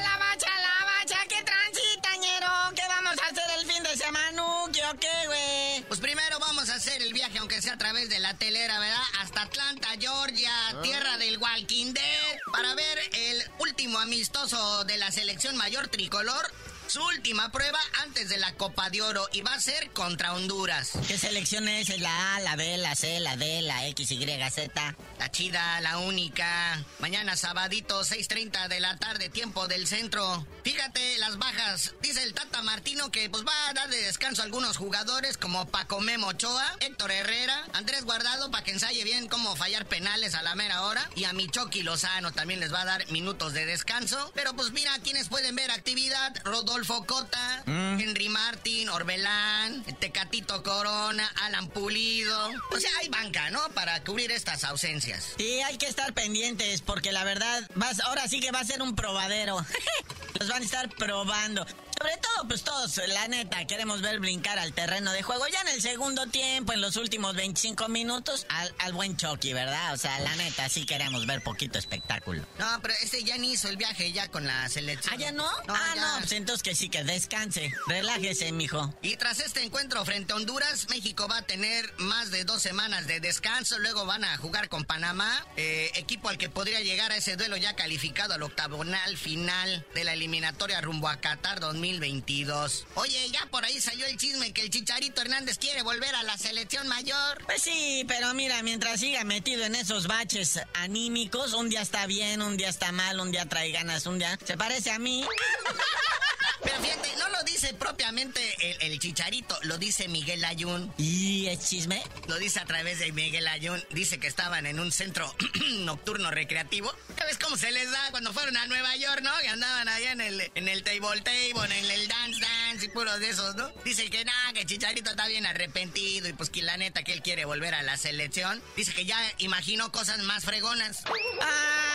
la 0.02 0.18
bacha, 0.18 0.50
la 0.60 0.84
bacha, 0.84 1.18
qué 1.28 1.42
transitañero, 1.42 2.48
¿qué 2.74 2.82
vamos 2.88 3.16
a 3.20 3.26
hacer 3.26 3.44
el 3.60 3.66
fin 3.70 3.82
de 3.82 3.96
semana? 3.96 4.42
¿Qué 4.72 4.80
qué, 5.00 5.26
güey? 5.26 5.84
Pues 5.88 6.00
primero 6.00 6.38
vamos 6.40 6.68
a 6.70 6.76
hacer 6.76 7.02
el 7.02 7.12
viaje, 7.12 7.38
aunque 7.38 7.60
sea 7.62 7.74
a 7.74 7.78
través 7.78 8.08
de 8.08 8.18
la 8.18 8.34
telera, 8.34 8.78
¿verdad? 8.78 9.02
Hasta 9.20 9.42
Atlanta, 9.42 9.88
Georgia, 10.00 10.50
ah. 10.68 10.82
tierra 10.82 11.18
del 11.18 11.38
Walking 11.38 11.92
Dead, 11.92 12.38
para 12.52 12.74
ver 12.74 12.98
el 13.12 13.42
último 13.58 13.98
amistoso 13.98 14.84
de 14.84 14.98
la 14.98 15.10
selección 15.10 15.56
mayor 15.56 15.88
tricolor 15.88 16.50
su 16.94 17.04
última 17.04 17.50
prueba 17.50 17.80
antes 18.04 18.28
de 18.28 18.38
la 18.38 18.54
Copa 18.54 18.88
de 18.88 19.02
Oro 19.02 19.26
y 19.32 19.40
va 19.40 19.54
a 19.54 19.60
ser 19.60 19.90
contra 19.90 20.32
Honduras. 20.32 20.92
¿Qué 21.08 21.18
selección 21.18 21.66
es? 21.66 21.88
¿La 21.98 22.36
A, 22.36 22.40
la 22.40 22.54
B, 22.54 22.76
la 22.76 22.94
C, 22.94 23.18
la 23.18 23.36
D, 23.36 23.62
la 23.62 23.88
X, 23.88 24.12
Y, 24.12 24.24
Z? 24.50 24.96
La 25.18 25.28
chida, 25.32 25.80
la 25.80 25.98
única. 25.98 26.84
Mañana 27.00 27.34
sabadito, 27.34 28.02
6.30 28.02 28.68
de 28.68 28.78
la 28.78 28.96
tarde, 28.96 29.28
tiempo 29.28 29.66
del 29.66 29.88
centro. 29.88 30.46
Fíjate 30.62 31.18
las 31.18 31.36
bajas. 31.36 31.94
Dice 32.00 32.22
el 32.22 32.32
Tata 32.32 32.62
Martino 32.62 33.10
que 33.10 33.28
pues 33.28 33.44
va 33.44 33.70
a 33.70 33.74
dar 33.74 33.90
de 33.90 34.00
descanso 34.00 34.42
a 34.42 34.44
algunos 34.44 34.76
jugadores 34.76 35.36
como 35.36 35.66
Paco 35.66 36.00
Memo 36.00 36.28
Ochoa, 36.28 36.76
Héctor 36.78 37.10
Herrera, 37.10 37.64
Andrés 37.72 38.04
Guardado 38.04 38.52
para 38.52 38.62
que 38.62 38.70
ensaye 38.70 39.02
bien 39.02 39.26
cómo 39.26 39.56
fallar 39.56 39.86
penales 39.86 40.36
a 40.36 40.44
la 40.44 40.54
mera 40.54 40.82
hora. 40.82 41.10
Y 41.16 41.24
a 41.24 41.32
mi 41.32 41.48
Chucky 41.48 41.82
Lozano 41.82 42.30
también 42.30 42.60
les 42.60 42.72
va 42.72 42.82
a 42.82 42.84
dar 42.84 43.10
minutos 43.10 43.52
de 43.52 43.66
descanso. 43.66 44.30
Pero 44.36 44.54
pues 44.54 44.70
mira, 44.70 44.96
quienes 45.00 45.28
pueden 45.28 45.56
ver 45.56 45.72
actividad, 45.72 46.32
Rodolfo 46.44 46.83
Cota, 46.86 47.62
mm. 47.66 47.98
Henry 47.98 48.28
Martin, 48.28 48.88
Orbelán, 48.88 49.82
Tecatito 49.98 50.62
Corona, 50.62 51.26
Alan 51.42 51.68
Pulido. 51.68 52.50
O 52.70 52.78
sea, 52.78 52.90
hay 53.00 53.08
banca, 53.08 53.50
¿no? 53.50 53.60
Para 53.70 54.02
cubrir 54.04 54.30
estas 54.30 54.64
ausencias. 54.64 55.34
Sí, 55.38 55.60
hay 55.62 55.78
que 55.78 55.86
estar 55.86 56.12
pendientes 56.12 56.82
porque 56.82 57.12
la 57.12 57.24
verdad, 57.24 57.68
vas, 57.74 58.00
ahora 58.00 58.28
sí 58.28 58.40
que 58.40 58.50
va 58.50 58.60
a 58.60 58.64
ser 58.64 58.82
un 58.82 58.94
probadero. 58.94 59.64
Los 60.38 60.48
van 60.48 60.62
a 60.62 60.64
estar 60.64 60.88
probando. 60.90 61.66
Sobre 61.98 62.16
todo, 62.16 62.48
pues 62.48 62.64
todos, 62.64 63.00
la 63.08 63.28
neta, 63.28 63.64
queremos 63.66 64.02
ver 64.02 64.18
brincar 64.18 64.58
al 64.58 64.72
terreno 64.72 65.12
de 65.12 65.22
juego. 65.22 65.46
Ya 65.46 65.60
en 65.60 65.68
el 65.68 65.80
segundo 65.80 66.26
tiempo, 66.26 66.72
en 66.72 66.80
los 66.80 66.96
últimos 66.96 67.36
25 67.36 67.88
minutos, 67.88 68.46
al, 68.48 68.92
buen 68.92 69.16
Chucky, 69.16 69.52
¿verdad? 69.52 69.94
O 69.94 69.96
sea, 69.96 70.18
la 70.20 70.34
neta, 70.34 70.68
sí 70.68 70.86
queremos 70.86 71.24
ver 71.26 71.42
poquito 71.42 71.78
espectáculo. 71.78 72.44
No, 72.58 72.66
pero 72.82 72.94
este 73.00 73.22
ya 73.22 73.38
ni 73.38 73.52
hizo 73.52 73.68
el 73.68 73.76
viaje 73.76 74.12
ya 74.12 74.28
con 74.28 74.44
la 74.44 74.68
selección. 74.68 75.14
¿Ah, 75.14 75.18
ya 75.18 75.32
no? 75.32 75.48
ah, 75.68 75.94
no, 75.96 76.18
pues 76.18 76.32
entonces 76.32 76.62
que 76.64 76.73
sí, 76.74 76.88
que 76.88 77.04
descanse. 77.04 77.72
Relájese, 77.86 78.50
mijo. 78.52 78.94
Y 79.02 79.16
tras 79.16 79.40
este 79.40 79.62
encuentro 79.62 80.04
frente 80.04 80.32
a 80.32 80.36
Honduras, 80.36 80.88
México 80.90 81.28
va 81.28 81.38
a 81.38 81.42
tener 81.42 81.92
más 81.98 82.30
de 82.30 82.44
dos 82.44 82.60
semanas 82.60 83.06
de 83.06 83.20
descanso. 83.20 83.78
Luego 83.78 84.04
van 84.06 84.24
a 84.24 84.36
jugar 84.36 84.68
con 84.68 84.84
Panamá, 84.84 85.46
eh, 85.56 85.90
equipo 85.94 86.28
al 86.28 86.38
que 86.38 86.48
podría 86.48 86.80
llegar 86.80 87.12
a 87.12 87.16
ese 87.16 87.36
duelo 87.36 87.56
ya 87.56 87.76
calificado 87.76 88.34
al 88.34 88.42
octagonal 88.42 89.16
final 89.16 89.86
de 89.94 90.04
la 90.04 90.14
eliminatoria 90.14 90.80
rumbo 90.80 91.08
a 91.08 91.20
Qatar 91.20 91.60
2000 91.60 91.84
2022. 91.84 92.86
Oye, 92.94 93.30
ya 93.30 93.46
por 93.50 93.64
ahí 93.64 93.80
salió 93.80 94.06
el 94.06 94.16
chisme 94.16 94.52
que 94.52 94.62
el 94.62 94.70
Chicharito 94.70 95.20
Hernández 95.20 95.58
quiere 95.58 95.82
volver 95.82 96.14
a 96.14 96.22
la 96.22 96.38
selección 96.38 96.88
mayor. 96.88 97.44
Pues 97.44 97.62
sí, 97.62 98.04
pero 98.08 98.32
mira, 98.34 98.62
mientras 98.62 99.00
siga 99.00 99.24
metido 99.24 99.64
en 99.64 99.74
esos 99.74 100.06
baches 100.06 100.60
anímicos, 100.74 101.52
un 101.52 101.68
día 101.68 101.82
está 101.82 102.06
bien, 102.06 102.42
un 102.42 102.56
día 102.56 102.68
está 102.68 102.92
mal, 102.92 103.20
un 103.20 103.32
día 103.32 103.46
trae 103.46 103.70
ganas, 103.72 104.06
un 104.06 104.18
día 104.18 104.38
se 104.44 104.56
parece 104.56 104.90
a 104.90 104.98
mí. 104.98 105.24
Pero 106.64 106.80
fíjate, 106.80 107.16
no 107.18 107.28
lo 107.28 107.42
dice 107.44 107.74
propiamente 107.74 108.40
el, 108.86 108.98
chicharito, 108.98 109.58
lo 109.62 109.78
dice 109.78 110.08
Miguel 110.08 110.44
Ayun. 110.44 110.92
¿Y 110.96 111.46
es 111.46 111.68
chisme? 111.68 112.02
Lo 112.26 112.38
dice 112.38 112.60
a 112.60 112.64
través 112.64 112.98
de 112.98 113.12
Miguel 113.12 113.46
Ayun. 113.46 113.82
Dice 113.90 114.18
que 114.18 114.26
estaban 114.26 114.66
en 114.66 114.80
un 114.80 114.92
centro 114.92 115.32
nocturno 115.80 116.30
recreativo. 116.30 116.92
¿Sabes 117.18 117.38
cómo 117.38 117.56
se 117.56 117.70
les 117.70 117.90
da 117.90 118.10
cuando 118.10 118.32
fueron 118.32 118.56
a 118.56 118.66
Nueva 118.66 118.96
York, 118.96 119.20
no? 119.22 119.30
Que 119.40 119.48
andaban 119.48 119.88
allá 119.88 120.12
en 120.12 120.20
el, 120.20 120.52
en 120.54 120.68
el 120.68 120.82
table 120.82 121.20
table, 121.20 121.78
en 121.78 121.90
el 121.90 122.08
dance 122.08 122.40
dance 122.40 122.86
y 122.86 122.88
puros 122.88 123.20
de 123.20 123.30
esos, 123.30 123.54
¿no? 123.56 123.70
Dice 123.84 124.10
que 124.10 124.24
nada, 124.24 124.52
que 124.52 124.66
Chicharito 124.66 125.10
está 125.10 125.28
bien 125.28 125.46
arrepentido 125.46 126.28
y 126.28 126.32
pues 126.32 126.50
que 126.50 126.62
la 126.62 126.76
neta 126.76 127.02
que 127.02 127.12
él 127.12 127.22
quiere 127.22 127.44
volver 127.44 127.74
a 127.74 127.82
la 127.82 127.96
selección. 127.96 128.62
Dice 128.76 128.92
que 128.92 129.04
ya 129.04 129.18
imaginó 129.38 129.92
cosas 129.92 130.18
más 130.20 130.44
fregonas. 130.44 131.04
Ay, 131.06 131.93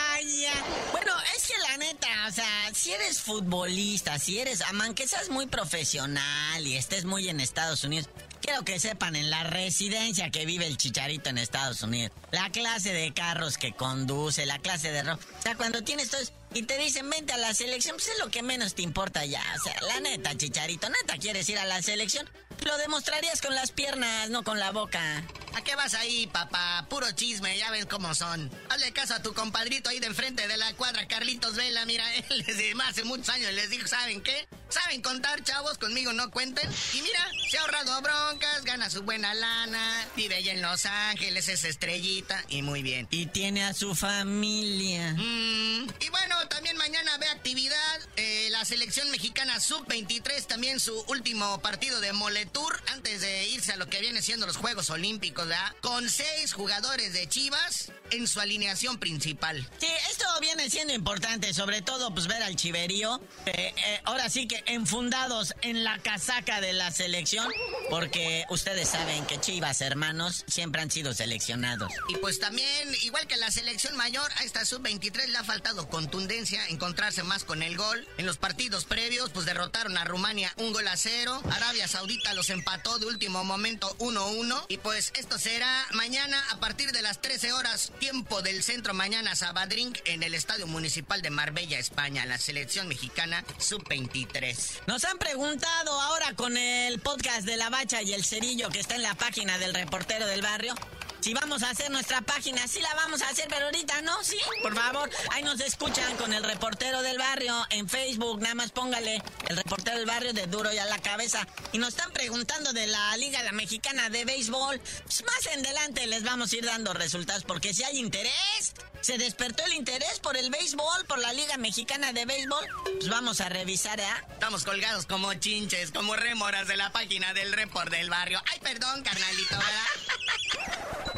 Bueno, 0.91 1.11
es 1.35 1.47
que 1.47 1.57
la 1.57 1.77
neta, 1.77 2.07
o 2.27 2.31
sea, 2.31 2.73
si 2.73 2.91
eres 2.91 3.21
futbolista, 3.21 4.17
si 4.19 4.39
eres 4.39 4.61
amán, 4.61 4.93
que 4.93 5.07
seas 5.07 5.29
muy 5.29 5.47
profesional 5.47 6.65
y 6.65 6.77
estés 6.77 7.05
muy 7.05 7.27
en 7.29 7.39
Estados 7.39 7.83
Unidos. 7.83 8.09
Quiero 8.41 8.63
que 8.63 8.79
sepan 8.79 9.15
en 9.15 9.29
la 9.29 9.43
residencia 9.43 10.29
que 10.31 10.45
vive 10.45 10.65
el 10.65 10.77
chicharito 10.77 11.29
en 11.29 11.37
Estados 11.37 11.81
Unidos. 11.83 12.11
La 12.31 12.49
clase 12.51 12.93
de 12.93 13.13
carros 13.13 13.57
que 13.57 13.73
conduce, 13.73 14.45
la 14.45 14.59
clase 14.59 14.91
de 14.91 15.03
ropa. 15.03 15.23
O 15.37 15.41
sea, 15.41 15.55
cuando 15.55 15.83
tienes 15.83 16.09
todo 16.09 16.21
y 16.53 16.63
te 16.63 16.77
dicen 16.77 17.09
vente 17.09 17.33
a 17.33 17.37
la 17.37 17.53
selección, 17.53 17.97
pues 17.97 18.07
es 18.07 18.19
lo 18.19 18.31
que 18.31 18.41
menos 18.41 18.75
te 18.75 18.81
importa 18.81 19.25
ya. 19.25 19.43
O 19.59 19.63
sea, 19.63 19.75
la 19.81 19.99
neta, 19.99 20.35
chicharito, 20.37 20.89
neta 20.89 21.17
quieres 21.17 21.49
ir 21.49 21.59
a 21.59 21.65
la 21.65 21.81
selección. 21.81 22.29
Lo 22.65 22.77
demostrarías 22.77 23.41
con 23.41 23.55
las 23.55 23.71
piernas, 23.71 24.29
no 24.29 24.43
con 24.43 24.59
la 24.59 24.71
boca. 24.71 25.23
¿A 25.55 25.61
qué 25.63 25.75
vas 25.75 25.93
ahí, 25.93 26.27
papá? 26.27 26.85
Puro 26.89 27.11
chisme, 27.11 27.57
ya 27.57 27.71
ves 27.71 27.85
cómo 27.85 28.13
son. 28.13 28.51
Hazle 28.69 28.91
caso 28.91 29.15
a 29.15 29.21
tu 29.21 29.33
compadrito 29.33 29.89
ahí 29.89 29.99
de 29.99 30.07
enfrente 30.07 30.47
de 30.47 30.57
la 30.57 30.73
cuadra, 30.73 31.07
Carlitos 31.07 31.55
Vela. 31.55 31.85
Mira, 31.85 32.03
él 32.29 32.43
desde 32.45 32.73
hace 32.87 33.03
muchos 33.03 33.29
años 33.29 33.51
les 33.53 33.69
dijo, 33.69 33.87
¿saben 33.87 34.21
qué? 34.21 34.47
¿Saben 34.69 35.01
contar, 35.01 35.43
chavos? 35.43 35.77
Conmigo 35.79 36.13
no 36.13 36.29
cuenten. 36.29 36.69
Y 36.93 37.01
mira, 37.01 37.19
se 37.49 37.57
ha 37.57 37.61
ahorrado 37.61 38.01
broncas, 38.01 38.63
gana 38.63 38.89
su 38.89 39.01
buena 39.01 39.33
lana, 39.33 40.07
vive 40.15 40.35
allá 40.35 40.53
en 40.53 40.61
Los 40.61 40.85
Ángeles, 40.85 41.49
es 41.49 41.63
estrellita 41.63 42.43
y 42.49 42.61
muy 42.61 42.83
bien. 42.83 43.07
Y 43.09 43.25
tiene 43.25 43.63
a 43.63 43.73
su 43.73 43.95
familia. 43.95 45.13
Mm, 45.13 45.87
y 45.99 46.09
bueno, 46.09 46.47
también 46.49 46.77
mañana 46.77 47.17
ve 47.17 47.27
actividad. 47.27 47.99
Eh, 48.15 48.49
la 48.51 48.63
selección 48.63 49.09
mexicana 49.09 49.59
sub-23, 49.59 50.45
también 50.45 50.79
su 50.79 50.97
último 51.07 51.59
partido 51.61 51.99
de 51.99 52.13
Moletour 52.49 52.81
antes 52.93 53.21
de 53.21 53.47
irse 53.49 53.73
a 53.73 53.77
lo 53.77 53.87
que 53.87 53.99
viene 53.99 54.21
siendo 54.21 54.45
los 54.45 54.57
Juegos 54.57 54.89
Olímpicos, 54.89 55.47
¿verdad? 55.47 55.75
Con 55.81 56.09
seis 56.09 56.53
jugadores 56.53 57.13
de 57.13 57.27
Chivas 57.27 57.91
en 58.11 58.27
su 58.27 58.39
alineación 58.39 58.97
principal. 58.97 59.67
Sí, 59.79 59.87
esto 60.09 60.25
viene 60.41 60.69
siendo 60.69 60.93
importante, 60.93 61.53
sobre 61.53 61.81
todo 61.81 62.13
pues 62.13 62.27
ver 62.27 62.41
al 62.41 62.55
Chiverío. 62.55 63.21
Eh, 63.45 63.73
eh, 63.75 64.01
ahora 64.05 64.29
sí 64.29 64.47
que 64.47 64.63
enfundados 64.65 65.53
en 65.61 65.83
la 65.83 65.99
casaca 65.99 66.59
de 66.61 66.73
la 66.73 66.91
selección, 66.91 67.47
porque 67.89 68.45
ustedes 68.49 68.89
saben 68.89 69.25
que 69.25 69.39
Chivas, 69.39 69.81
hermanos, 69.81 70.43
siempre 70.47 70.81
han 70.81 70.89
sido 70.89 71.13
seleccionados. 71.13 71.91
Y 72.09 72.17
pues 72.17 72.39
también, 72.39 72.95
igual 73.03 73.27
que 73.27 73.37
la 73.37 73.51
selección 73.51 73.95
mayor, 73.95 74.29
a 74.37 74.43
esta 74.43 74.65
sub-23 74.65 75.27
le 75.27 75.37
ha 75.37 75.43
faltado 75.43 75.87
contundencia, 75.89 76.65
encontrarse 76.67 77.23
más 77.23 77.43
con 77.43 77.61
el 77.61 77.77
gol. 77.77 78.07
En 78.17 78.25
los 78.25 78.37
partidos 78.37 78.85
previos, 78.85 79.29
pues 79.29 79.45
derrotaron 79.45 79.97
a 79.97 80.05
Rumania 80.05 80.51
un 80.57 80.73
gol 80.73 80.87
a 80.87 80.97
cero. 80.97 81.41
Arabia 81.51 81.87
Saudita 81.87 82.33
los 82.39 82.49
empató 82.51 82.97
de 82.99 83.05
último 83.05 83.43
momento 83.43 83.93
1-1. 83.97 84.67
Y 84.69 84.77
pues 84.77 85.11
esto 85.17 85.37
será 85.37 85.85
mañana 85.91 86.41
a 86.51 86.59
partir 86.61 86.93
de 86.93 87.01
las 87.01 87.19
13 87.19 87.51
horas 87.51 87.91
tiempo 87.99 88.41
del 88.41 88.63
centro 88.63 88.93
mañana 88.93 89.35
Sabadrink 89.35 89.97
en 90.05 90.23
el 90.23 90.33
Estadio 90.33 90.65
Municipal 90.65 91.21
de 91.21 91.31
Marbella, 91.31 91.77
España, 91.77 92.25
la 92.25 92.37
selección 92.37 92.87
mexicana 92.87 93.43
sub-23. 93.57 94.83
Nos 94.87 95.03
han 95.03 95.17
preguntado 95.17 95.99
ahora 95.99 96.33
con 96.35 96.55
el 96.55 97.01
podcast 97.01 97.41
de 97.41 97.57
La 97.57 97.69
Bacha 97.69 98.01
y 98.03 98.13
el 98.13 98.23
Cerillo 98.23 98.69
que 98.69 98.79
está 98.79 98.95
en 98.95 99.03
la 99.03 99.15
página 99.15 99.57
del 99.57 99.73
reportero 99.73 100.25
del 100.25 100.41
barrio. 100.41 100.75
Si 101.21 101.33
vamos 101.33 101.63
a 101.63 101.71
hacer 101.71 101.91
nuestra 101.91 102.21
página, 102.21 102.65
sí 102.67 102.79
la 102.79 102.93
vamos 102.95 103.21
a 103.21 103.29
hacer, 103.29 103.47
pero 103.49 103.65
ahorita 103.65 104.01
no, 104.03 104.23
sí. 104.23 104.37
Por 104.61 104.73
favor, 104.73 105.09
ahí 105.31 105.43
nos 105.43 105.59
escuchan 105.59 106.15
con 106.15 106.33
el 106.33 106.43
reportero 106.43 107.01
del 107.01 107.17
barrio 107.17 107.55
en 107.71 107.89
Facebook. 107.89 108.41
Nada 108.41 108.55
más 108.55 108.71
póngale 108.71 109.21
el 109.49 109.57
reportero 109.57 109.97
del 109.97 110.05
barrio 110.05 110.31
de 110.33 110.47
duro 110.47 110.71
y 110.73 110.77
a 110.77 110.85
la 110.85 110.97
cabeza. 110.99 111.45
Y 111.73 111.77
nos 111.77 111.89
están 111.89 112.11
preguntando 112.11 112.71
de 112.71 112.87
la 112.87 113.17
Liga 113.17 113.39
Mexicana 113.51 114.09
de 114.09 114.23
Béisbol. 114.23 114.79
Pues 114.79 115.23
más 115.25 115.45
en 115.53 115.65
adelante 115.65 116.07
les 116.07 116.23
vamos 116.23 116.53
a 116.53 116.55
ir 116.55 116.65
dando 116.65 116.93
resultados 116.93 117.43
porque 117.43 117.73
si 117.73 117.83
hay 117.83 117.99
interés, 117.99 118.73
se 119.01 119.17
despertó 119.17 119.65
el 119.65 119.73
interés 119.73 120.19
por 120.21 120.37
el 120.37 120.49
béisbol, 120.49 121.05
por 121.05 121.19
la 121.19 121.33
Liga 121.33 121.57
Mexicana 121.57 122.13
de 122.13 122.25
Béisbol. 122.25 122.65
Pues 122.83 123.09
vamos 123.09 123.41
a 123.41 123.49
revisar, 123.49 123.99
¿eh? 123.99 124.07
Estamos 124.31 124.63
colgados 124.63 125.05
como 125.05 125.33
chinches, 125.33 125.91
como 125.91 126.15
remoras 126.15 126.67
de 126.67 126.77
la 126.77 126.91
página 126.91 127.33
del 127.33 127.51
report 127.53 127.91
del 127.91 128.09
barrio. 128.09 128.41
Ay, 128.51 128.59
perdón, 128.59 129.03
carnalito, 129.03 129.57
¿verdad? 129.57 131.05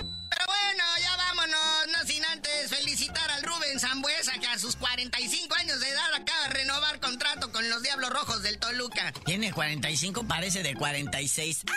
Rubén 3.51 3.79
Zambuesa 3.79 4.33
que 4.39 4.47
a 4.47 4.57
sus 4.57 4.75
45 4.77 5.55
años 5.55 5.79
de 5.79 5.89
edad 5.89 6.13
acaba 6.13 6.47
de 6.47 6.53
renovar 6.53 6.99
contrato 6.99 7.51
con 7.51 7.69
los 7.69 7.81
Diablos 7.83 8.09
Rojos 8.09 8.41
del 8.43 8.57
Toluca. 8.59 9.11
Tiene 9.25 9.51
45, 9.51 10.23
parece 10.25 10.63
de 10.63 10.75
46. 10.75 11.63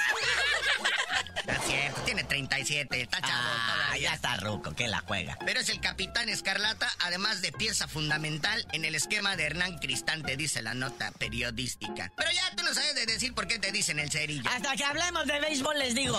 Es 1.46 1.58
cierto, 1.66 2.00
tiene 2.02 2.24
37, 2.24 3.02
está 3.02 3.20
chavo 3.20 3.32
ah, 3.34 3.98
Ya 4.00 4.14
está 4.14 4.37
ruco, 4.38 4.74
que 4.74 4.88
la 4.88 5.00
juega. 5.00 5.37
Pero 5.44 5.60
es 5.60 5.68
el 5.68 5.78
capitán 5.78 6.30
Escarlata, 6.30 6.90
además 7.00 7.42
de 7.42 7.52
pieza 7.52 7.87
fundamental 7.87 8.66
en 8.72 8.87
el 8.87 8.94
esquema 8.94 9.37
de 9.37 9.44
Hernán 9.44 9.78
Cristante, 9.78 10.38
dice 10.38 10.62
la 10.62 10.72
nota 10.72 11.12
periodística. 11.12 12.10
Pero 12.16 12.30
ya 12.32 12.56
tú 12.56 12.62
no 12.62 12.72
sabes 12.72 12.94
de 12.94 13.04
decir 13.04 13.34
por 13.34 13.46
qué 13.46 13.58
te 13.58 13.72
dicen 13.72 13.98
el 13.98 14.10
cerillo. 14.10 14.48
Hasta 14.48 14.74
que 14.74 14.84
hablemos 14.84 15.26
de 15.26 15.38
béisbol 15.40 15.78
les 15.78 15.94
digo. 15.94 16.18